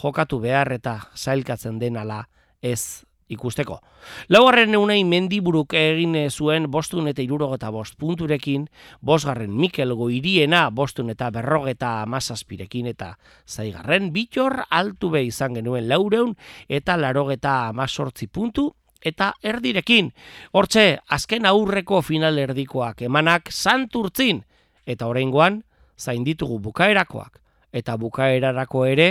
[0.00, 2.24] jokatu behar eta zailkatzen denala
[2.62, 3.80] ez ikusteko.
[4.28, 8.66] Laugarren eunei mendiburuk egin zuen bostun eta irurogeta bost punturekin,
[9.00, 13.14] bosgarren Mikel Goiriena bostun eta berrogeta amazazpirekin eta
[13.46, 16.36] zaigarren bitor altu be izan genuen laureun
[16.68, 18.70] eta larogeta amazortzi puntu
[19.02, 20.12] eta erdirekin.
[20.52, 24.44] Hortxe, azken aurreko final erdikoak emanak santurtzin
[24.86, 25.62] eta oraingoan
[25.98, 27.38] zain ditugu bukaerakoak
[27.72, 29.08] eta bukaerarako ere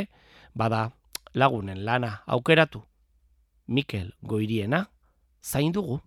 [0.55, 0.91] bada
[1.33, 2.83] lagunen lana aukeratu.
[3.67, 4.85] Mikel Goiriena,
[5.41, 6.01] zain dugu.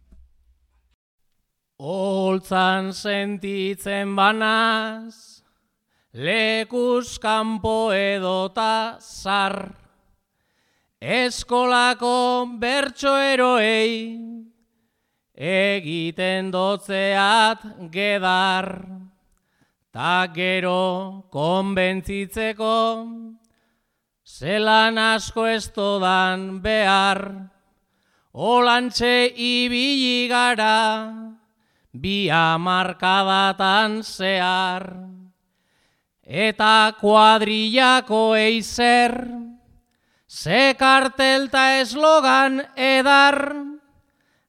[1.79, 5.43] Oltzan sentitzen banaz,
[6.13, 9.75] lekus kanpo edota zar,
[11.01, 14.21] eskolako bertsoeroei,
[15.35, 18.71] egiten dotzeat gedar,
[19.91, 22.77] ta gero konbentzitzeko,
[24.25, 27.21] zelan asko ez dodan behar,
[28.33, 31.13] olantxe ibili gara,
[31.93, 34.89] bi amarkadatan zehar,
[36.25, 39.13] eta kuadrillako eizer,
[40.27, 43.53] ze kartelta eslogan edar,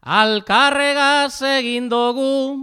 [0.01, 2.55] alkarregaz egin dugu,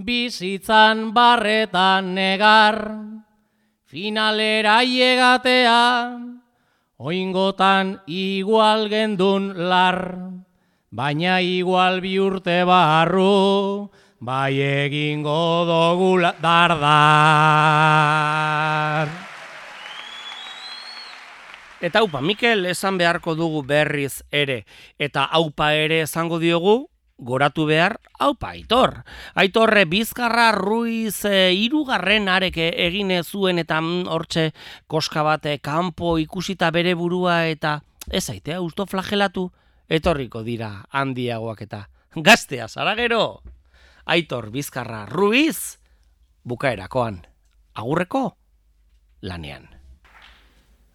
[0.00, 3.11] bizitzan barretan negar,
[3.92, 6.16] finalera iegatea,
[6.96, 10.16] oingotan igual gendun lar,
[10.88, 16.88] baina igual bi urte barru, bai egingo dugu dardar.
[21.84, 24.64] Eta haupa, Mikel esan beharko dugu berriz ere,
[24.96, 26.88] eta haupa ere esango diogu,
[27.22, 29.02] goratu behar, haupa, aitor.
[29.34, 34.50] Aitorre, bizkarra ruiz e, irugarren areke egin zuen eta mm, hortxe
[34.86, 37.80] koska bate kanpo ikusita bere burua eta
[38.10, 39.50] ez aitea, usto flagelatu,
[39.88, 43.42] etorriko dira handiagoak eta gaztea zara gero.
[44.04, 45.78] Aitor, bizkarra ruiz,
[46.44, 47.22] bukaerakoan,
[47.74, 48.36] agurreko,
[49.22, 49.71] lanean.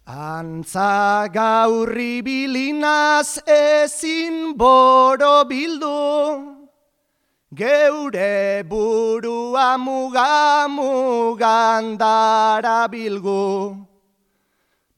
[0.08, 6.56] Antza gaurri bilinaz ezin boro bildu,
[7.54, 11.68] geure burua muga mugandara
[12.88, 13.76] bilgu.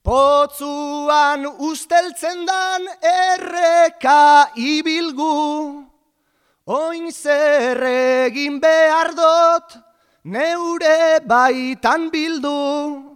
[0.04, 5.90] Potzuan usteltzen dan erreka ibilgu,
[6.66, 9.76] oin zer egin behar dot,
[10.22, 13.09] neure baitan bildu.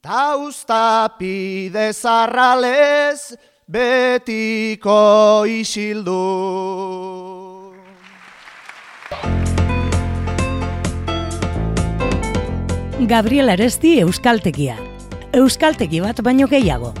[0.00, 3.36] Ta ustapide zarralez
[3.68, 6.16] betiko isildu.
[13.10, 14.78] Gabriel Aresti Euskaltegia.
[15.36, 16.94] Euskaltegi bat baino gehiago.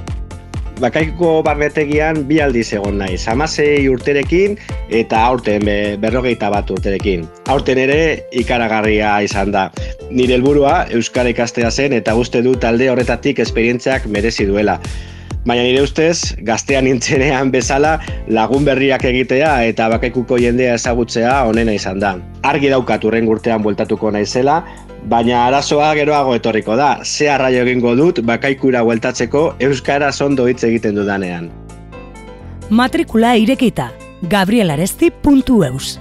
[0.80, 4.56] Bakaiko barbetegian bi aldiz egon naiz, amasei urterekin
[4.88, 7.26] eta aurten be, berrogeita bat urterekin.
[7.52, 8.00] Aurten ere
[8.32, 9.68] ikaragarria izan da.
[10.10, 14.80] Nire helburua Euskara ikastea zen eta uste du talde horretatik esperientziak merezi duela.
[15.40, 17.94] Baina nire ustez, gaztean nintzenean bezala
[18.28, 22.16] lagun berriak egitea eta bakaikuko jendea ezagutzea onena izan da.
[22.44, 24.60] Argi daukat urren urtean bueltatuko naizela,
[25.08, 27.04] baina arazoa geroago etorriko da.
[27.04, 31.50] Ze arraio egingo dut bakaikura bueltatzeko Euskara ondo hitz egiten dudanean.
[32.70, 33.90] Matrikula irekita.
[34.20, 35.98] gabrielaresti.eus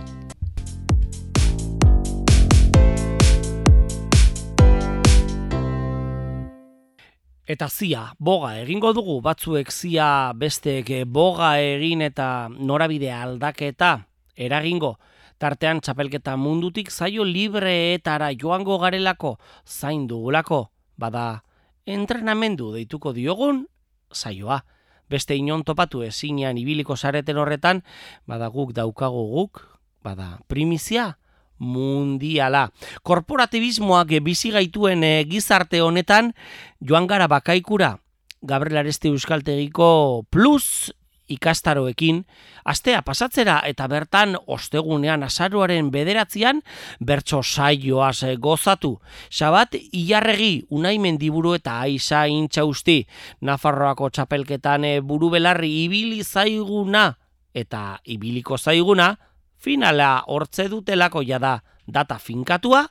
[7.50, 13.96] Eta zia, boga egingo dugu batzuek zia besteek boga egin eta norabide aldaketa
[14.38, 14.98] eragingo.
[15.40, 20.66] Tartean txapelketa mundutik zaio libreetara joango garelako zain dugulako.
[21.00, 21.44] Bada,
[21.88, 23.64] entrenamendu deituko diogun
[24.12, 24.66] zaioa.
[25.10, 27.82] Beste inon topatu ezinean ibiliko sareten horretan,
[28.28, 29.64] bada guk daukago guk,
[30.04, 31.16] bada primizia,
[31.58, 32.68] mundiala.
[33.04, 36.34] Korporatibismoak bizi gaituen e, gizarte honetan
[36.82, 37.98] joan gara bakaikura
[38.42, 40.94] Gabriel Areste Euskaltegiko plus
[41.30, 42.24] ikastaroekin,
[42.66, 46.62] astea pasatzera eta bertan ostegunean azaruaren bederatzean
[47.00, 49.00] bertso saioaz gozatu.
[49.30, 53.06] Sabat, ilarregi, unai mendiburu eta aiza intxausti,
[53.42, 57.14] Nafarroako txapelketan e, buru belarri ibili zaiguna
[57.54, 59.16] eta ibiliko zaiguna,
[59.58, 62.86] finala hortze dutelako jada data finkatua,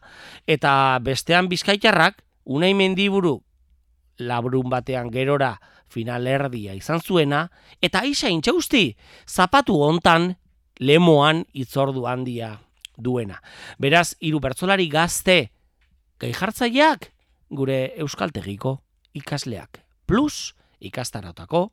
[0.46, 3.38] eta bestean bizkaitarrak, unai mendiburu
[4.18, 5.56] labrun batean gerora
[5.88, 7.48] final erdia izan zuena,
[7.82, 10.34] eta isa intxausti, zapatu hontan
[10.80, 12.58] lemoan itzordu handia
[12.96, 13.40] duena.
[13.78, 15.50] Beraz, hiru bertzolari gazte,
[16.20, 17.12] gai jartzaileak,
[17.50, 18.78] gure euskaltegiko
[19.16, 19.82] ikasleak.
[20.06, 21.68] Plus, ikastarotako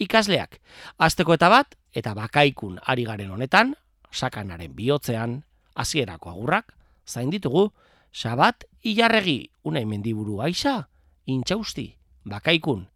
[0.00, 0.58] ikasleak.
[0.98, 3.74] Azteko eta bat, eta bakaikun ari garen honetan,
[4.10, 5.42] sakanaren bihotzean,
[5.76, 6.74] hasierako agurrak,
[7.06, 7.70] zain ditugu,
[8.12, 10.88] sabat ilarregi unai mendiburu aixa,
[11.26, 11.92] intxausti,
[12.24, 12.88] bakaikun,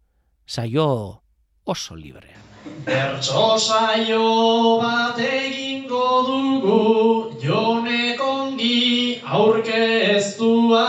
[0.45, 1.21] saio
[1.65, 2.41] oso librean.
[2.85, 10.87] Bertso saio bat egingo dugu jonek ongi aurkeztua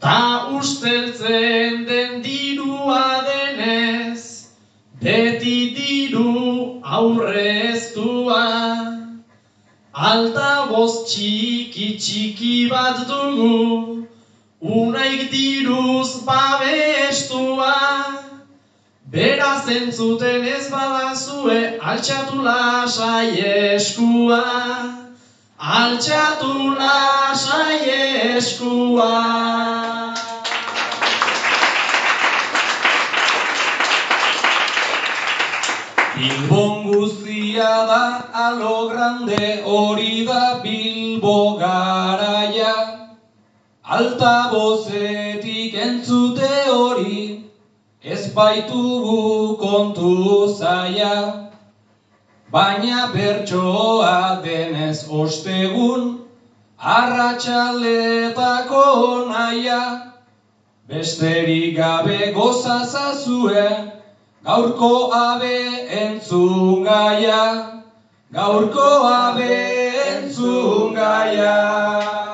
[0.00, 4.46] Ta usteltzen den dirua denez
[5.02, 8.44] Beti diru aurreztua
[9.92, 14.06] Alta boz txiki txiki bat dugu
[14.60, 17.76] Unaik diruz babestua
[19.10, 24.44] Beraz entzuten ez badazue Altxatu lasai eskua.
[25.56, 27.80] Altxatu lasai
[28.36, 29.16] eskua.
[36.14, 38.04] Bilbon guztia da
[38.34, 42.99] alo grande hori da Bilbo garaia
[43.90, 47.38] Alta bozetik entzute hori
[48.00, 51.46] ez baitugu kontu zaia
[52.52, 56.22] Baina bertsoa denez ostegun
[56.78, 58.84] arratsaletako
[59.32, 59.82] naia.
[60.88, 63.90] Besterik gabe gozazazue
[64.44, 67.76] Gaurko abe entzun gaia,
[68.32, 69.50] gaurko abe
[70.14, 72.29] entzun gaia.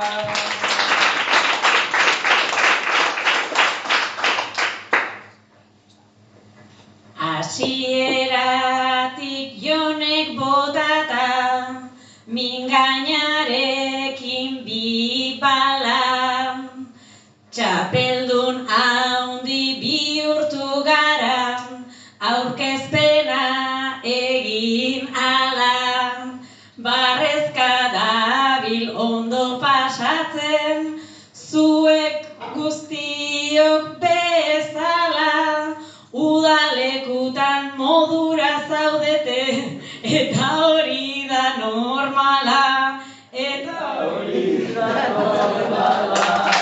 [33.57, 35.76] Guztiok bezala
[36.12, 43.00] udalekutan modura zaudete eta hori da normala
[43.32, 46.52] eta hori da normala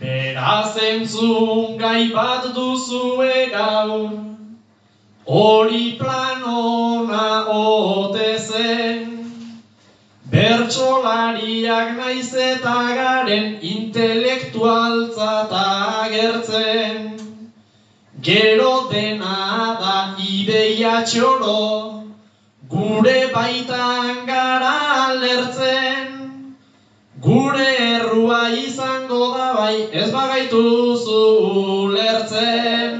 [0.00, 4.10] Beraz entzun gai bat duzue gaur,
[5.26, 9.11] hori plan ona ote zen.
[10.32, 17.10] Bertsolariak naiz eta garen intelektualtzat agertzen.
[18.28, 19.96] Gero dena da
[20.28, 21.58] ideia txoro,
[22.74, 24.72] gure baitan gara
[25.02, 26.08] alertzen.
[27.28, 31.20] Gure errua izango da bai, ez bagaituzu
[31.82, 32.96] ulertzen,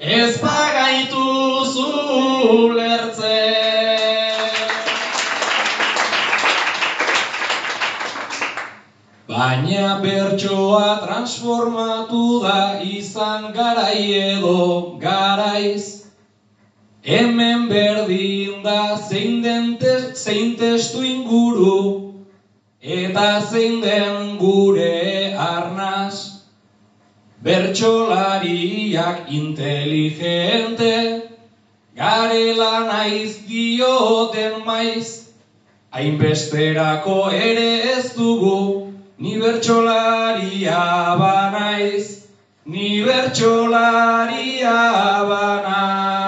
[0.00, 1.90] ez bagaituzu
[2.56, 2.81] ulertzen.
[9.42, 15.86] Baina bertsoa transformatu da izan garai edo garaiz.
[17.02, 21.80] Hemen berdin da zein den te, zein testu inguru
[22.98, 26.46] eta zein den gure arnaz.
[27.42, 30.94] Bertsolariak inteligente
[31.96, 35.10] garela naiz dioten maiz.
[35.90, 38.91] Hainbesterako ere ez dugu
[39.22, 42.06] Ni bertsolaria banaiz,
[42.66, 44.74] ni bertsolaria
[45.30, 46.21] banaiz.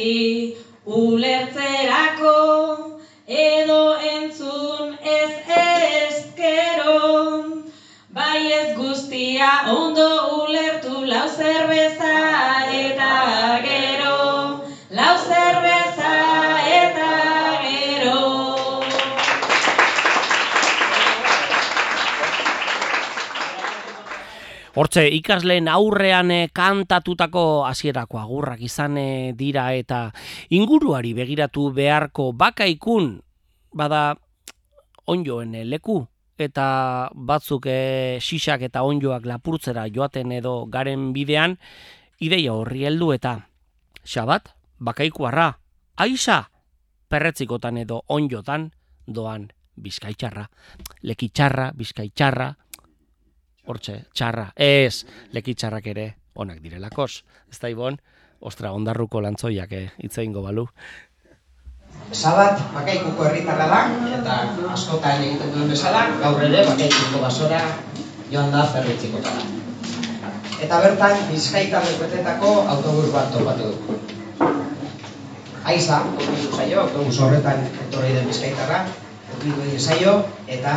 [0.00, 2.36] Gaizki ulertzerako,
[3.26, 5.32] edo entzun ez
[6.08, 6.96] ezkero.
[8.10, 10.08] Bai ez guztia ondo
[10.42, 12.19] ulertu lau zerbeza
[24.80, 30.06] Hortze, ikasleen aurrean eh, kantatutako hasierako agurrak izan eh, dira eta
[30.56, 33.10] inguruari begiratu beharko bakaikun
[33.76, 34.14] bada
[35.12, 35.98] onjoen eh, leku
[36.40, 36.64] eta
[37.12, 37.76] batzuk e,
[38.24, 41.58] sisak eta onjoak lapurtzera joaten edo garen bidean
[42.16, 43.34] ideia horri heldu eta
[44.08, 44.48] xabat,
[44.80, 45.50] bakaikuarra,
[46.00, 46.46] aisa,
[47.12, 48.70] perretzikotan edo onjotan
[49.04, 50.48] doan bizkaitxarra,
[51.04, 52.54] lekitxarra, bizkaitxarra,
[53.70, 57.22] hortxe, txarra, ez, lekitxarrak ere onak direlakos.
[57.50, 57.98] Ez da ibon,
[58.40, 60.66] ostra, ondarruko lantzoiak eh, itzein balu.
[62.10, 63.80] Sabat bakaikuko herritarra da,
[64.18, 64.36] eta
[64.74, 67.60] askotan egiten duen bezala, gaur ere bakaikuko basora
[68.32, 69.46] joan da zerritzikotara.
[70.60, 73.98] Eta bertan, bizkaita betetako autobus bat topatu dugu.
[75.70, 78.84] Aiza, urbildu zaio, autobus horretan etorri den bizkaitarra,
[79.36, 80.14] urbildu egin zaio,
[80.58, 80.76] eta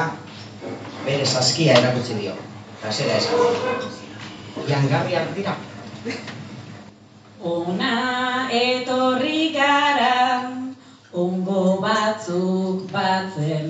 [1.06, 2.36] bere saskia erakutsi dio.
[2.84, 3.38] Eta zera esan.
[4.68, 5.52] Jangarriak dira.
[7.52, 10.52] Ona etorri gara,
[11.14, 13.70] ongo batzuk batzen,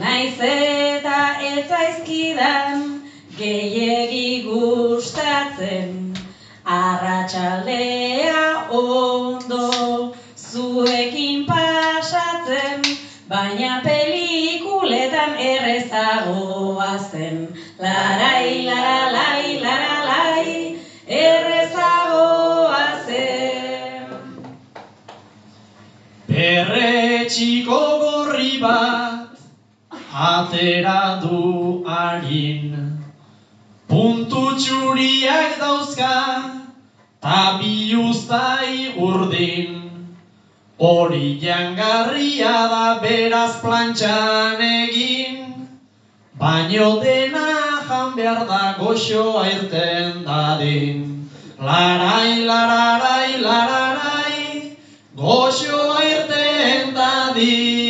[0.00, 1.18] naiz eta
[1.50, 2.88] ez zaizkidan,
[3.36, 6.16] gehiegi gustatzen.
[6.64, 8.46] Arratxaldea
[8.80, 10.14] ondo
[10.48, 12.80] zuekin pasatzen,
[13.28, 13.82] baina
[14.88, 17.48] pelikuletan errezagoa zen.
[17.78, 24.08] Larai, laralai, laralai, errezagoa zen.
[26.26, 29.38] Perretxiko gorri bat
[30.12, 32.98] atera du harin
[33.88, 36.16] Puntu txuriak dauzka
[37.22, 39.77] ta bi uztai urdin
[40.78, 45.68] Hori jangarria da beraz plantxan egin
[46.38, 47.46] Baino dena
[47.88, 51.18] jan behar da goxoa irten dadin
[51.58, 54.78] Larai, lararai, lararai,
[55.16, 57.88] goxoa irten dadin.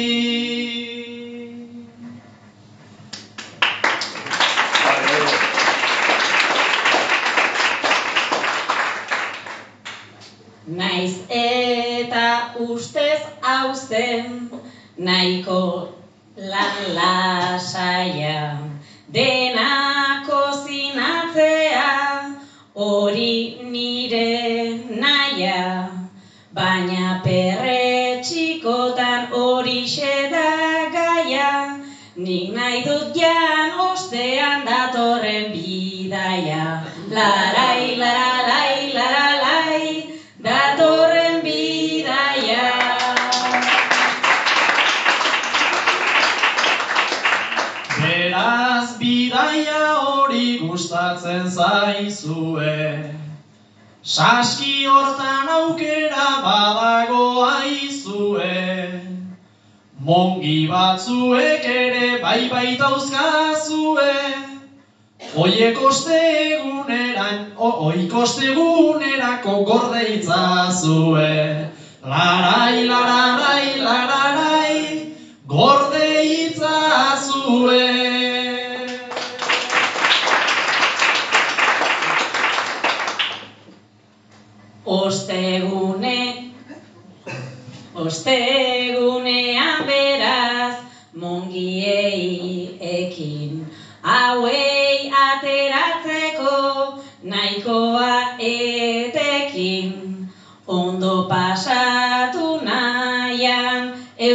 [10.66, 14.50] Naiz eta ustez hauzen
[14.98, 15.88] nahiko
[16.36, 18.58] lan lasaia.
[19.12, 21.92] Dena kozinatzea
[22.74, 25.90] hori nire naia
[26.52, 29.82] baina perretxikotan hori
[30.34, 30.48] da
[30.96, 31.52] gaia.
[32.16, 36.82] Nik nahi dut jan ostean datorren bidaia.
[37.10, 38.37] Larai laralai
[54.18, 58.54] Saski hortan aukera badago aizue
[60.06, 64.14] Mongi batzuek ere bai baitauzkazue
[65.36, 66.16] Oiek oste
[66.54, 71.68] egunera baina oikostegunerako gorde itzazue.
[72.02, 74.74] Larai, lararai, lararai,
[75.46, 75.87] gorde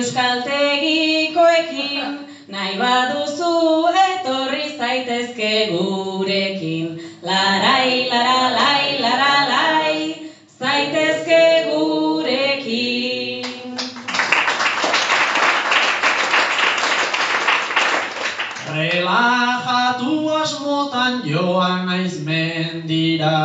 [0.03, 6.99] euskaltegikoekin, nahi baduzu etorri zaitezke gurekin.
[7.23, 10.15] Larai, lara, lai, lara, lai,
[10.59, 13.45] zaitezke gurekin.
[18.73, 23.41] Relajatu asmotan joan naiz mendira.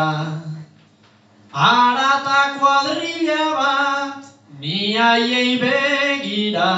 [1.52, 4.27] Arata kuadrilla bat,
[4.60, 6.70] ni haiei begira.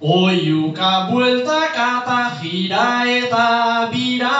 [0.00, 4.36] Oiuka bueltaka eta jira eta bira.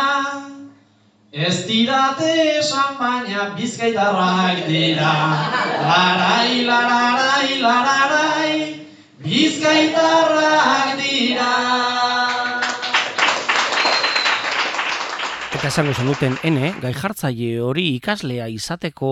[1.33, 5.15] Ez dirate esan baina bizkaitarrak dira.
[5.89, 8.55] Larai, lararai, lararai,
[9.25, 12.18] bizkaitarrak dira.
[15.59, 19.09] Eta esango zenuten ene, gai jartzaile hori ikaslea izateko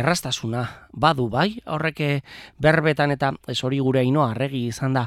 [0.00, 0.62] errastasuna
[0.96, 2.22] badu bai, horrek eh,
[2.56, 5.02] berbetan eta ez hori gure ainoa arregi izan da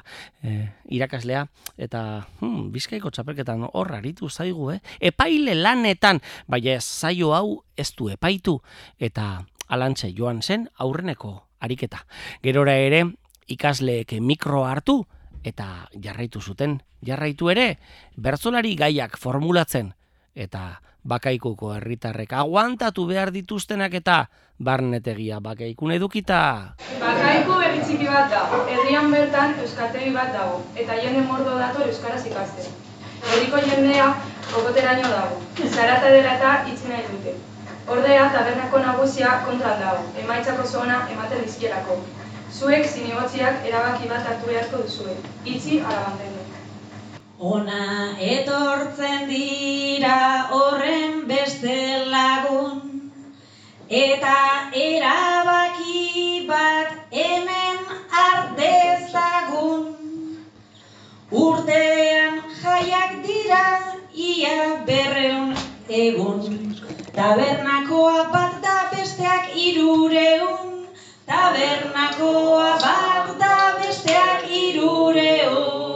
[0.45, 1.47] eh, irakaslea,
[1.81, 2.01] eta
[2.43, 4.83] hmm, bizkaiko txapelketan hor aritu zaigu, eh?
[5.01, 8.59] epaile lanetan, baina zaio hau ez du epaitu,
[8.99, 12.05] eta alantxe joan zen aurreneko ariketa.
[12.45, 13.01] Gerora ere,
[13.49, 14.99] ikasleek mikro hartu,
[15.41, 17.67] eta jarraitu zuten, jarraitu ere,
[18.13, 19.95] bertzolari gaiak formulatzen,
[20.35, 24.17] eta bakaikuko herritarrek aguantatu behar dituztenak eta
[24.59, 26.75] barnetegia bakaikun edukita.
[27.01, 32.25] Bakaiku herri txiki bat da, herrian bertan euskaltegi bat dago, eta jende mordo dator euskaraz
[32.25, 32.71] ikasten.
[33.23, 34.07] Herriko jendea
[34.51, 37.35] kokoteraino dago, zarata dela eta itzi dute.
[37.93, 41.99] Ordea, tabernako nagusia kontran dago, emaitzako zona ematen dizkielako.
[42.53, 46.42] Zuek zinegotziak erabaki bat hartu beharko duzue, itzi ala mantendu.
[47.39, 53.09] Ona etortzen dira horren beste lagun,
[53.89, 57.79] eta erabaki bat hemen
[58.25, 59.89] ardezagun.
[61.31, 63.65] Urtean jaiak dira
[64.13, 65.55] ia berreun
[65.89, 66.75] egun,
[67.15, 70.85] tabernakoa bat da besteak irureun,
[71.25, 75.92] tabernakoa bat da besteak irureun.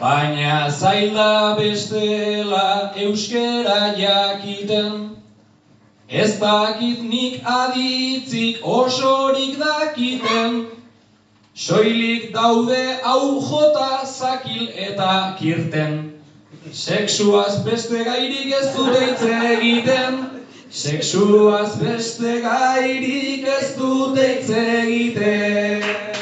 [0.00, 5.16] Baina zaila bestela euskera jakiten,
[6.08, 10.68] ez dakit nik aditzik osorik dakiten,
[11.54, 15.98] soilik daude hau jota zakil eta kirten.
[16.72, 20.22] Sexuaz beste gairik ez dute hitz egiten,
[20.70, 26.17] sexuaz beste gairik ez dute hitz egiten.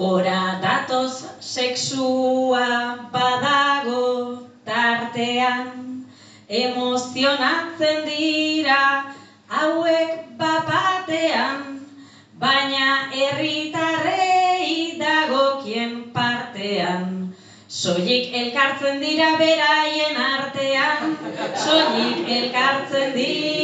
[0.00, 2.68] Gora datoz sexua
[3.12, 5.66] badago tartean,
[6.48, 8.78] emozionatzen dira
[9.58, 11.60] hauek bapatean,
[12.32, 17.04] baina herritarrei dagokien partean.
[17.68, 21.12] Soilik elkartzen dira beraien artean,
[21.66, 23.59] soilik elkartzen dira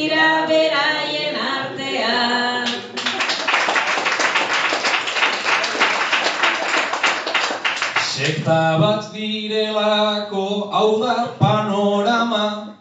[8.46, 12.76] Sekta bat direlako hau da panorama,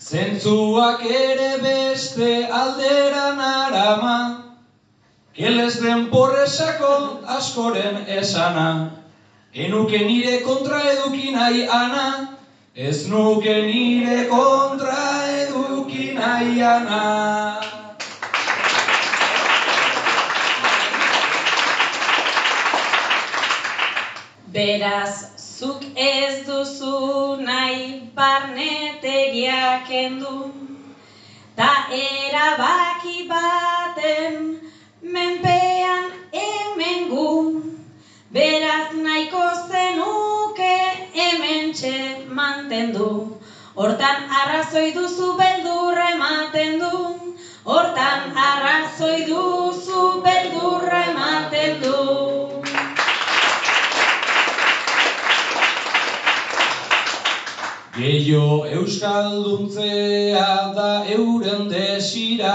[0.00, 4.14] zentzuak ere beste alderan arama,
[5.34, 6.94] keles den porresako
[7.36, 8.92] askoren esana,
[9.52, 12.38] enuke nire kontra eduki nahi ana,
[12.74, 15.04] ez nuke nire kontra
[15.44, 17.63] eduki nahi ana.
[24.54, 30.52] Beraz, zuk ez duzu nahi barnetegia kendu,
[31.56, 34.36] ta erabaki baten
[35.16, 37.32] menpean hemen gu.
[38.36, 39.42] Beraz nahiko
[39.72, 40.78] zenuke
[41.18, 41.74] hemen
[42.38, 43.10] mantendu,
[43.74, 47.02] hortan arrazoi duzu beldur ematen du,
[47.64, 51.82] hortan arrazoi duzu beldur ematen
[57.94, 62.54] Geio euskalduntzea da euren desira,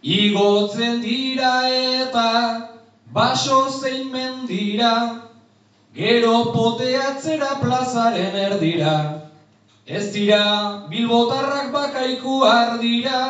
[0.00, 2.28] igotzen dira eta
[3.10, 4.92] baso zein mendira,
[5.98, 8.94] gero poteatzera plazaren erdira.
[9.86, 13.20] Ez dira bilbotarrak bakaiku ardira,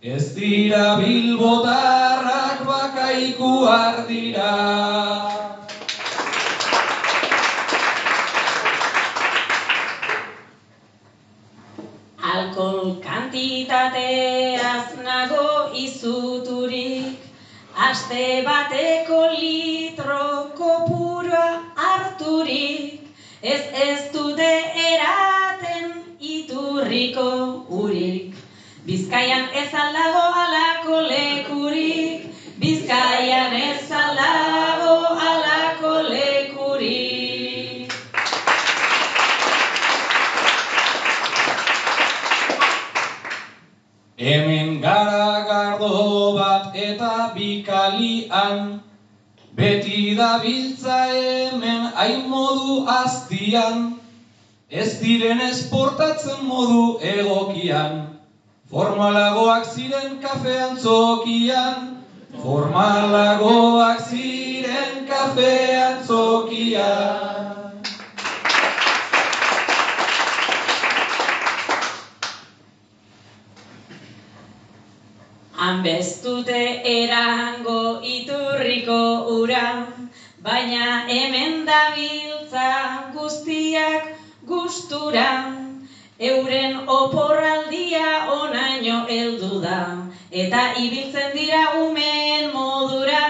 [0.00, 5.33] ez dira bilbotarrak bakaiku ardira.
[17.94, 20.22] Aste bateko litro
[20.58, 21.42] kopurua
[21.88, 23.04] harturik,
[23.52, 24.48] ez ez dute
[24.84, 25.92] eraten
[26.30, 27.28] iturriko
[27.82, 28.34] urik.
[28.88, 32.23] Bizkaian ez aldago alako lekurik,
[47.98, 48.80] bikalian,
[49.56, 54.00] beti da biltza hemen hain modu aztian,
[54.70, 58.10] ez diren esportatzen modu egokian.
[58.70, 62.02] Formalagoak ziren kafean zokian,
[62.42, 67.43] formalagoak ziren kafean zokian.
[75.64, 78.96] Hanbestute erango iturriko
[79.34, 79.68] ura,
[80.46, 82.66] baina hemen dabiltza
[83.14, 84.10] guztiak
[84.50, 85.30] gustura.
[86.30, 89.80] Euren oporraldia onaino heldu da,
[90.44, 93.24] eta ibiltzen dira umen modura,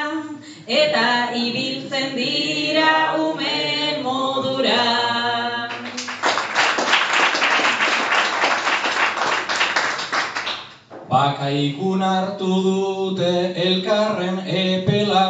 [0.82, 1.06] eta
[1.46, 2.92] ibiltzen dira
[3.30, 5.13] umen modura.
[11.14, 13.32] Bakaikun hartu dute
[13.64, 15.26] elkarren epela,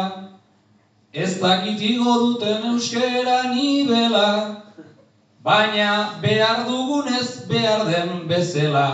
[1.13, 4.31] ez dakit igo duten euskera nibela,
[5.45, 5.91] baina
[6.25, 8.87] behar dugunez behar den bezela.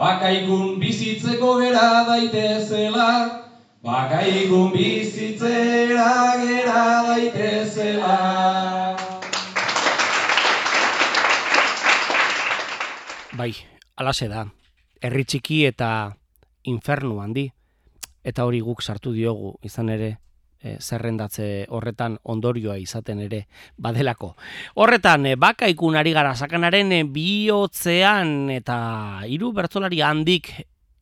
[0.00, 3.08] Bakaikun bizitzeko gera daitezela,
[3.86, 8.16] bakaikun bizitzera gera daitezela.
[13.38, 13.54] Bai,
[13.94, 14.50] alaxe da.
[15.00, 15.90] Herri txiki eta
[16.68, 17.48] infernu handi.
[18.20, 20.10] Eta hori guk sartu diogu, izan ere,
[20.60, 23.46] e, zerrendatze horretan ondorioa izaten ere
[23.80, 24.34] badelako.
[24.76, 28.80] Horretan, e, bakaikun ari gara sakanaren e, bihotzean eta
[29.28, 30.52] hiru bertzolari handik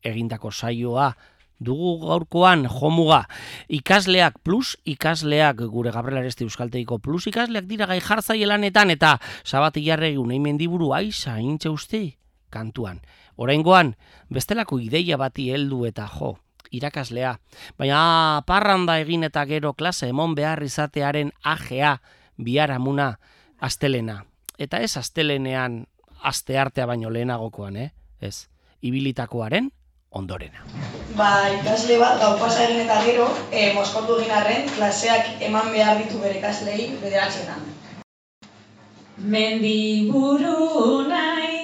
[0.03, 1.11] egindako saioa
[1.59, 3.25] dugu gaurkoan jomuga
[3.67, 9.83] ikasleak plus ikasleak gure Gabriel Aresti Euskaltegiko plus ikasleak dira gai jartzaile lanetan eta sabati
[9.83, 12.01] jarregi unei mendiburu aisa intxe uste
[12.49, 13.01] kantuan.
[13.37, 13.95] Oraingoan
[14.33, 16.37] bestelako ideia bati heldu eta jo,
[16.71, 17.37] irakaslea.
[17.77, 21.97] Baina parranda egin eta gero klase emon behar izatearen ajea
[22.37, 23.13] biharamuna
[23.59, 24.23] astelena.
[24.59, 25.85] Eta ez astelenean
[26.21, 27.91] aste artea baino lehenagokoan, eh?
[28.21, 28.49] Ez,
[28.81, 29.71] ibilitakoaren
[30.11, 30.63] ondorena.
[31.17, 36.01] Ba, ikasle bat gau pasa egin eta gero, e, moskortu egin arren, klaseak eman behar
[36.01, 37.61] ditu bere ikaslei bederatzenan.
[39.19, 41.58] Mendiburu naiz,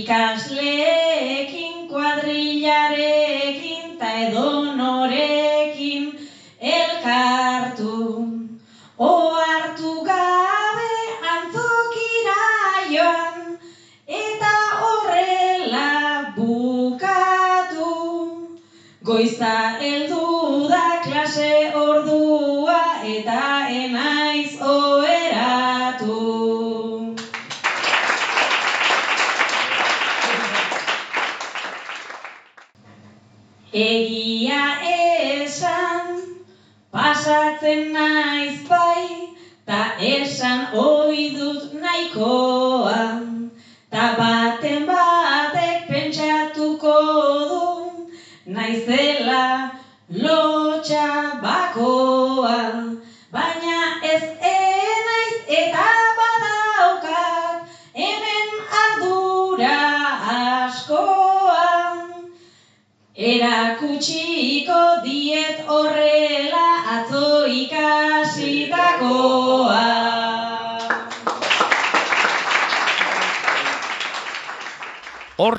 [0.05, 4.74] ikasleekin kuadrillarekin ta edonorekin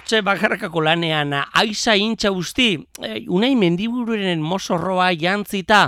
[0.05, 5.79] Hortxe bakarkako lanean aiza intxa usti, e, unai mendibururen mosorroa jantzita,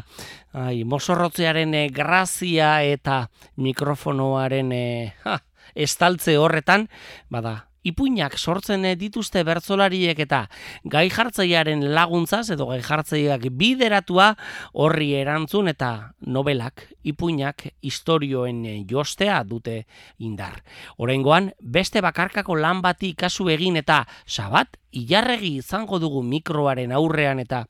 [0.58, 3.20] ai, mosorrotzearen e, grazia eta
[3.62, 5.38] mikrofonoaren e, ha,
[5.86, 6.88] estaltze horretan,
[7.30, 10.46] bada, ipuinak sortzen dituzte bertzolariek eta
[10.84, 14.34] gai jartzailearen laguntzaz edo gai jartzaileak bideratua
[14.74, 19.86] horri erantzun eta novelak, ipuinak, istorioen jostea dute
[20.18, 20.64] indar.
[20.98, 27.66] Oraingoan beste bakarkako lan bati kasu egin eta sabat, ilarregi izango dugu mikroaren aurrean eta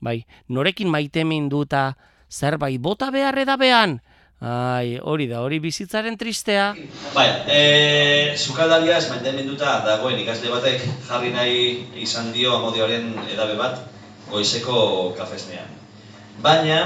[0.00, 1.96] bai, norekin maitemin duta
[2.30, 4.00] zerbait bota behar edabean,
[4.40, 6.70] Ai, hori da, hori bizitzaren tristea.
[7.12, 11.58] Bai, e, sukaldaria ez maiteminduta dagoen ikasle batek jarri nahi
[12.00, 13.82] izan dio amodioaren edabe bat
[14.30, 15.68] goizeko kafesnean.
[16.40, 16.78] Baina...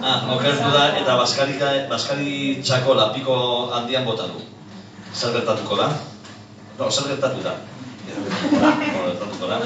[0.00, 3.36] ah, okertu da eta baskarika, baskari txako lapiko
[3.76, 4.40] handian bota du.
[5.12, 5.92] Zer gertatuko da?
[6.80, 7.54] No, zer gertatu da?
[8.48, 9.60] Gertatuko da?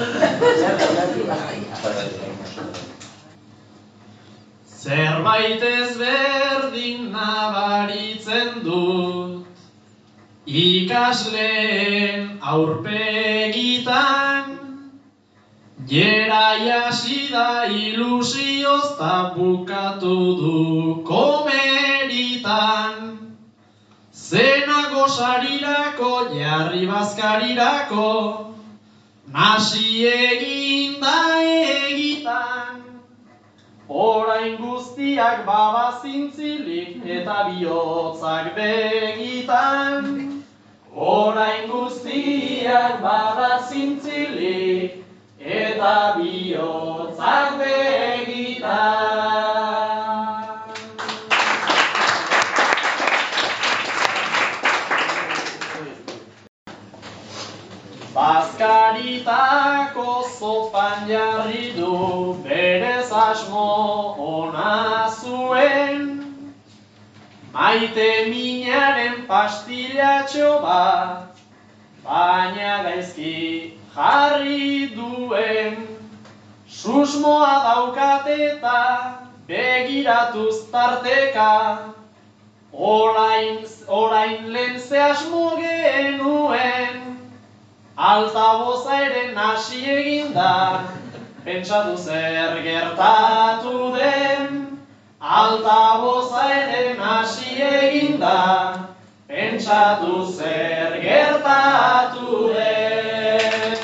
[4.79, 9.45] Zerbait ezberdin nabaritzen dut.
[10.47, 13.99] Ikasleen aurpegitan
[15.89, 22.95] Jera jasi da ilusioz ta bukatu du komeritan.
[24.13, 28.11] Zenago sarirako jarri bazkarirako
[29.33, 32.78] Nasi egin da egitan
[33.89, 40.05] Orain guztiak baba zintzilik eta bihotzak begitan.
[40.93, 45.01] Orain guztiak baba zintzilik
[45.41, 49.09] eta bihotzak begitan.
[58.19, 63.67] Bazkaritako zopan jarri du berez asmo
[64.19, 66.01] ona zuen.
[67.53, 71.39] Maite minaren pastilatxo bat
[72.03, 73.37] Baina gaizki
[73.95, 75.79] jarri duen.
[76.67, 78.81] Susmoa daukat eta
[79.47, 81.53] begiratuz tarteka.
[82.73, 85.49] Orain, orain lehen ze asmo
[87.99, 90.87] Altaboza ere nasi egin da,
[91.43, 94.79] pentsatu zer gertatu den.
[95.19, 98.85] Altaboza ere nasi egin da,
[99.27, 103.75] pentsatu zer gertatu den.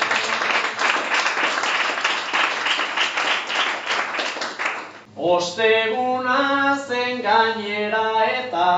[5.16, 8.72] Osteguna zen gainera eta,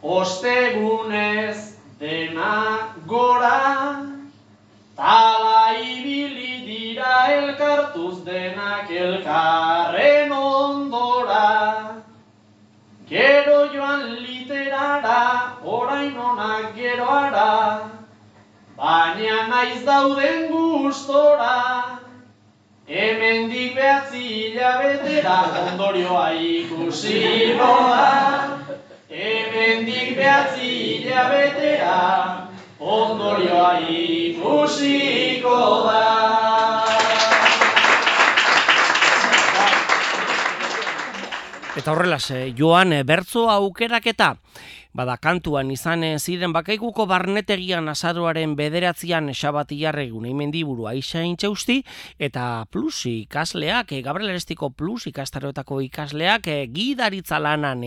[0.00, 4.06] ostegunez dena gora,
[4.96, 11.46] tala ibili dira elkartuz denak elkarren ondora.
[13.10, 15.22] Gero joan literara,
[15.64, 17.90] orain onak geroara,
[18.78, 21.56] baina naiz dauden gustora.
[22.90, 27.18] Hemendik behatzi hilabetera ondorioa ikusi
[27.58, 28.06] noa.
[29.10, 30.70] Hemendik behatzi
[31.02, 32.39] hilabetera
[32.80, 36.00] ondorioa ikusiko da.
[41.76, 44.34] Eta horrelaz, joan eh, bertzo aukeraketa,
[44.96, 51.78] bada kantuan izan eh, ziren bakaikuko barnetegian azaroaren bederatzean xabatiarre gunei mendiburu aixa intxausti,
[52.18, 57.84] eta plus ikasleak, eh, Gabriel Arestiko plus ikastaroetako ikasleak gidaritza lanan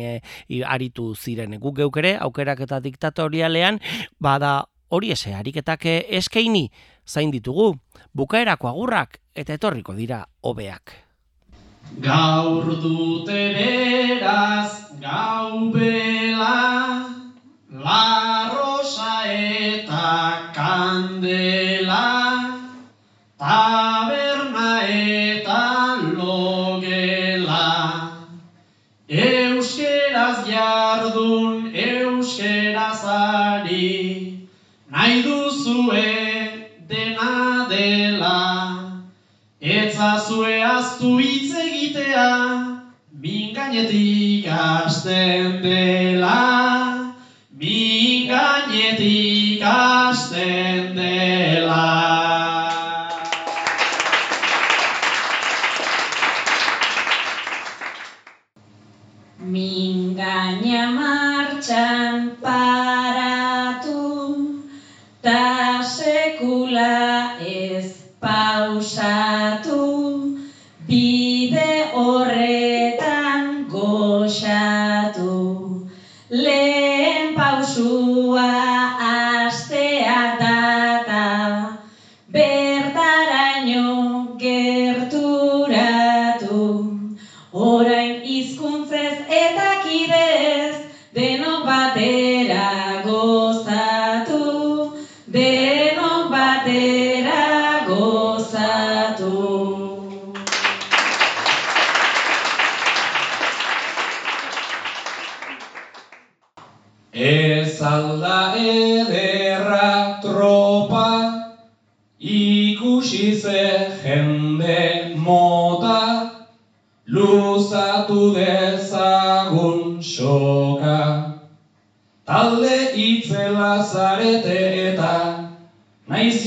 [0.65, 1.59] aritu ziren.
[1.59, 3.81] Guk geukere, aukeraketa diktatorialean,
[4.17, 4.61] bada
[4.93, 5.85] hori ese ariketak
[6.21, 6.67] eskaini
[7.07, 7.73] zain ditugu
[8.13, 10.93] bukaerako agurrak eta etorriko dira hobeak.
[12.01, 14.71] Gaur duten eraz,
[15.01, 17.09] gau bela,
[17.69, 22.07] la rosa eta kandela,
[23.37, 25.61] taberna eta
[26.15, 27.69] logela.
[29.07, 33.82] Euskeraz jardun, euskeraz ari,
[34.93, 38.41] nahi duzue dena dela,
[39.59, 42.27] etzazue aztu hitz egitea,
[43.23, 46.37] min gainetik hasten dela,
[47.57, 51.81] min gainetik hasten dela.
[59.53, 61.32] Mingaina martxan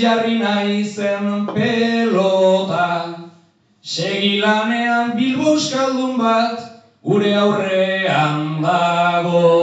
[0.06, 2.86] jarri naizen pelota.
[3.82, 6.62] Segilanean bilbo euskaldun bat,
[7.06, 9.55] gure aurrean dagota,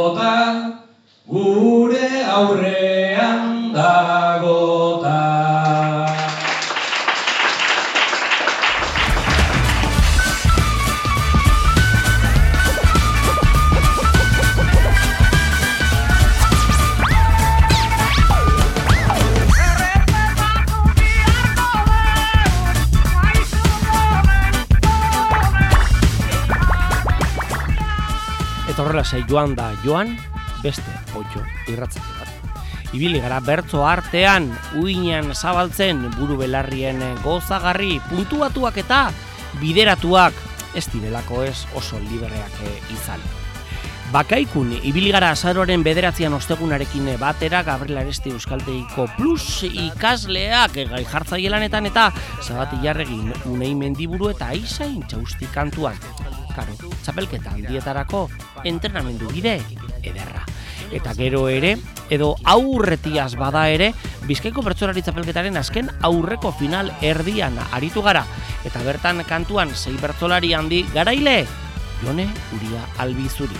[29.03, 30.17] Eta horrela sei joan da joan,
[30.63, 32.29] beste otxo irratzake bat.
[32.93, 34.47] Ibili gara bertzo artean,
[34.79, 39.11] uinean zabaltzen buru belarrien gozagarri, puntuatuak eta
[39.59, 40.33] bideratuak,
[40.75, 43.19] ez direlako ez oso libereak eh, izan.
[44.13, 52.11] Bakaikun, ibili gara azaroaren bederatzean ostegunarekin batera Gabriel Aresti Euskaltegiko plus ikasleak gai lanetan eta
[52.41, 55.97] Zabati Jarregin unei mendiburu eta aizain txausti kantuan.
[56.53, 58.27] Karo, txapelketa handietarako
[58.69, 59.57] entrenamendu bide
[60.03, 60.43] ederra.
[60.93, 61.73] Eta gero ere,
[62.13, 63.93] edo aurretiaz bada ere,
[64.27, 68.23] Bizkaiko bertsolari txapelketaren azken aurreko final erdian aritu gara.
[68.63, 71.43] Eta bertan kantuan sei bertsolari handi garaile,
[72.03, 73.57] Jone Uria Albizuri.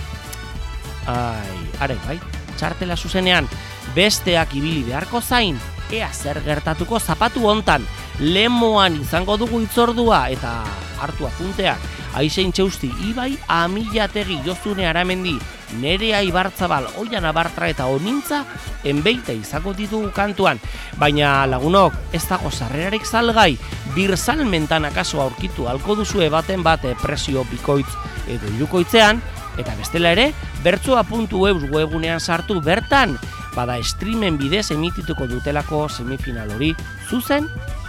[1.10, 2.16] Ai, are bai,
[2.56, 3.48] txartela zuzenean,
[3.96, 5.58] besteak ibili beharko zain,
[5.92, 7.84] ea zer gertatuko zapatu hontan,
[8.20, 10.62] lemoan izango dugu itzordua eta
[11.02, 15.34] hartu apunteak, aizein txeusti, ibai amilategi jozune aramendi,
[15.80, 18.44] nerea ibartzabal, oian abartra eta onintza,
[18.84, 20.60] enbeita izango ditugu kantuan,
[21.00, 23.54] baina lagunok, ez dago sarrerarik salgai,
[23.94, 27.90] birsalmentan akaso aurkitu halko duzue baten bate presio bikoitz
[28.28, 29.22] edo irukoitzean,
[29.58, 30.32] eta bestela ere,
[30.64, 33.18] bertsoa.eus webunean sartu bertan,
[33.54, 36.74] bada streamen bidez emitituko dutelako semifinal hori
[37.08, 37.48] zuzen,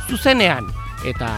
[0.09, 0.69] zuzenean.
[1.05, 1.29] Eta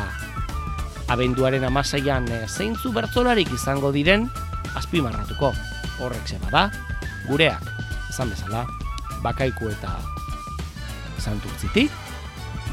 [1.07, 4.27] abenduaren amaseian eh, zeintzu bertzolarik izango diren,
[4.75, 5.53] azpimarratuko.
[6.03, 6.67] Horrek ze bada,
[7.27, 7.63] gureak,
[8.09, 8.65] esan bezala,
[9.23, 9.95] bakaiku eta
[11.17, 11.91] santurtzitik,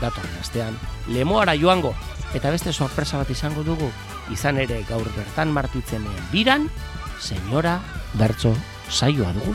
[0.02, 0.76] datorren astean,
[1.08, 1.94] lemoara joango,
[2.34, 3.90] eta beste sorpresa bat izango dugu,
[4.34, 6.68] izan ere gaur bertan martitzen biran,
[7.20, 7.78] senyora
[8.18, 8.54] bertso
[8.90, 9.54] saioa dugu.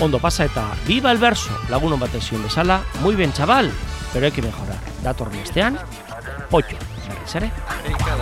[0.00, 3.70] Ondo pasa eta viva el verso, lagunon bat zion bezala, muy bien chaval,
[4.14, 4.89] pero hay que mejorar.
[5.04, 5.78] datorren astean,
[6.50, 6.76] potxo,
[7.08, 7.50] berriz ere.
[7.84, 8.14] Venga,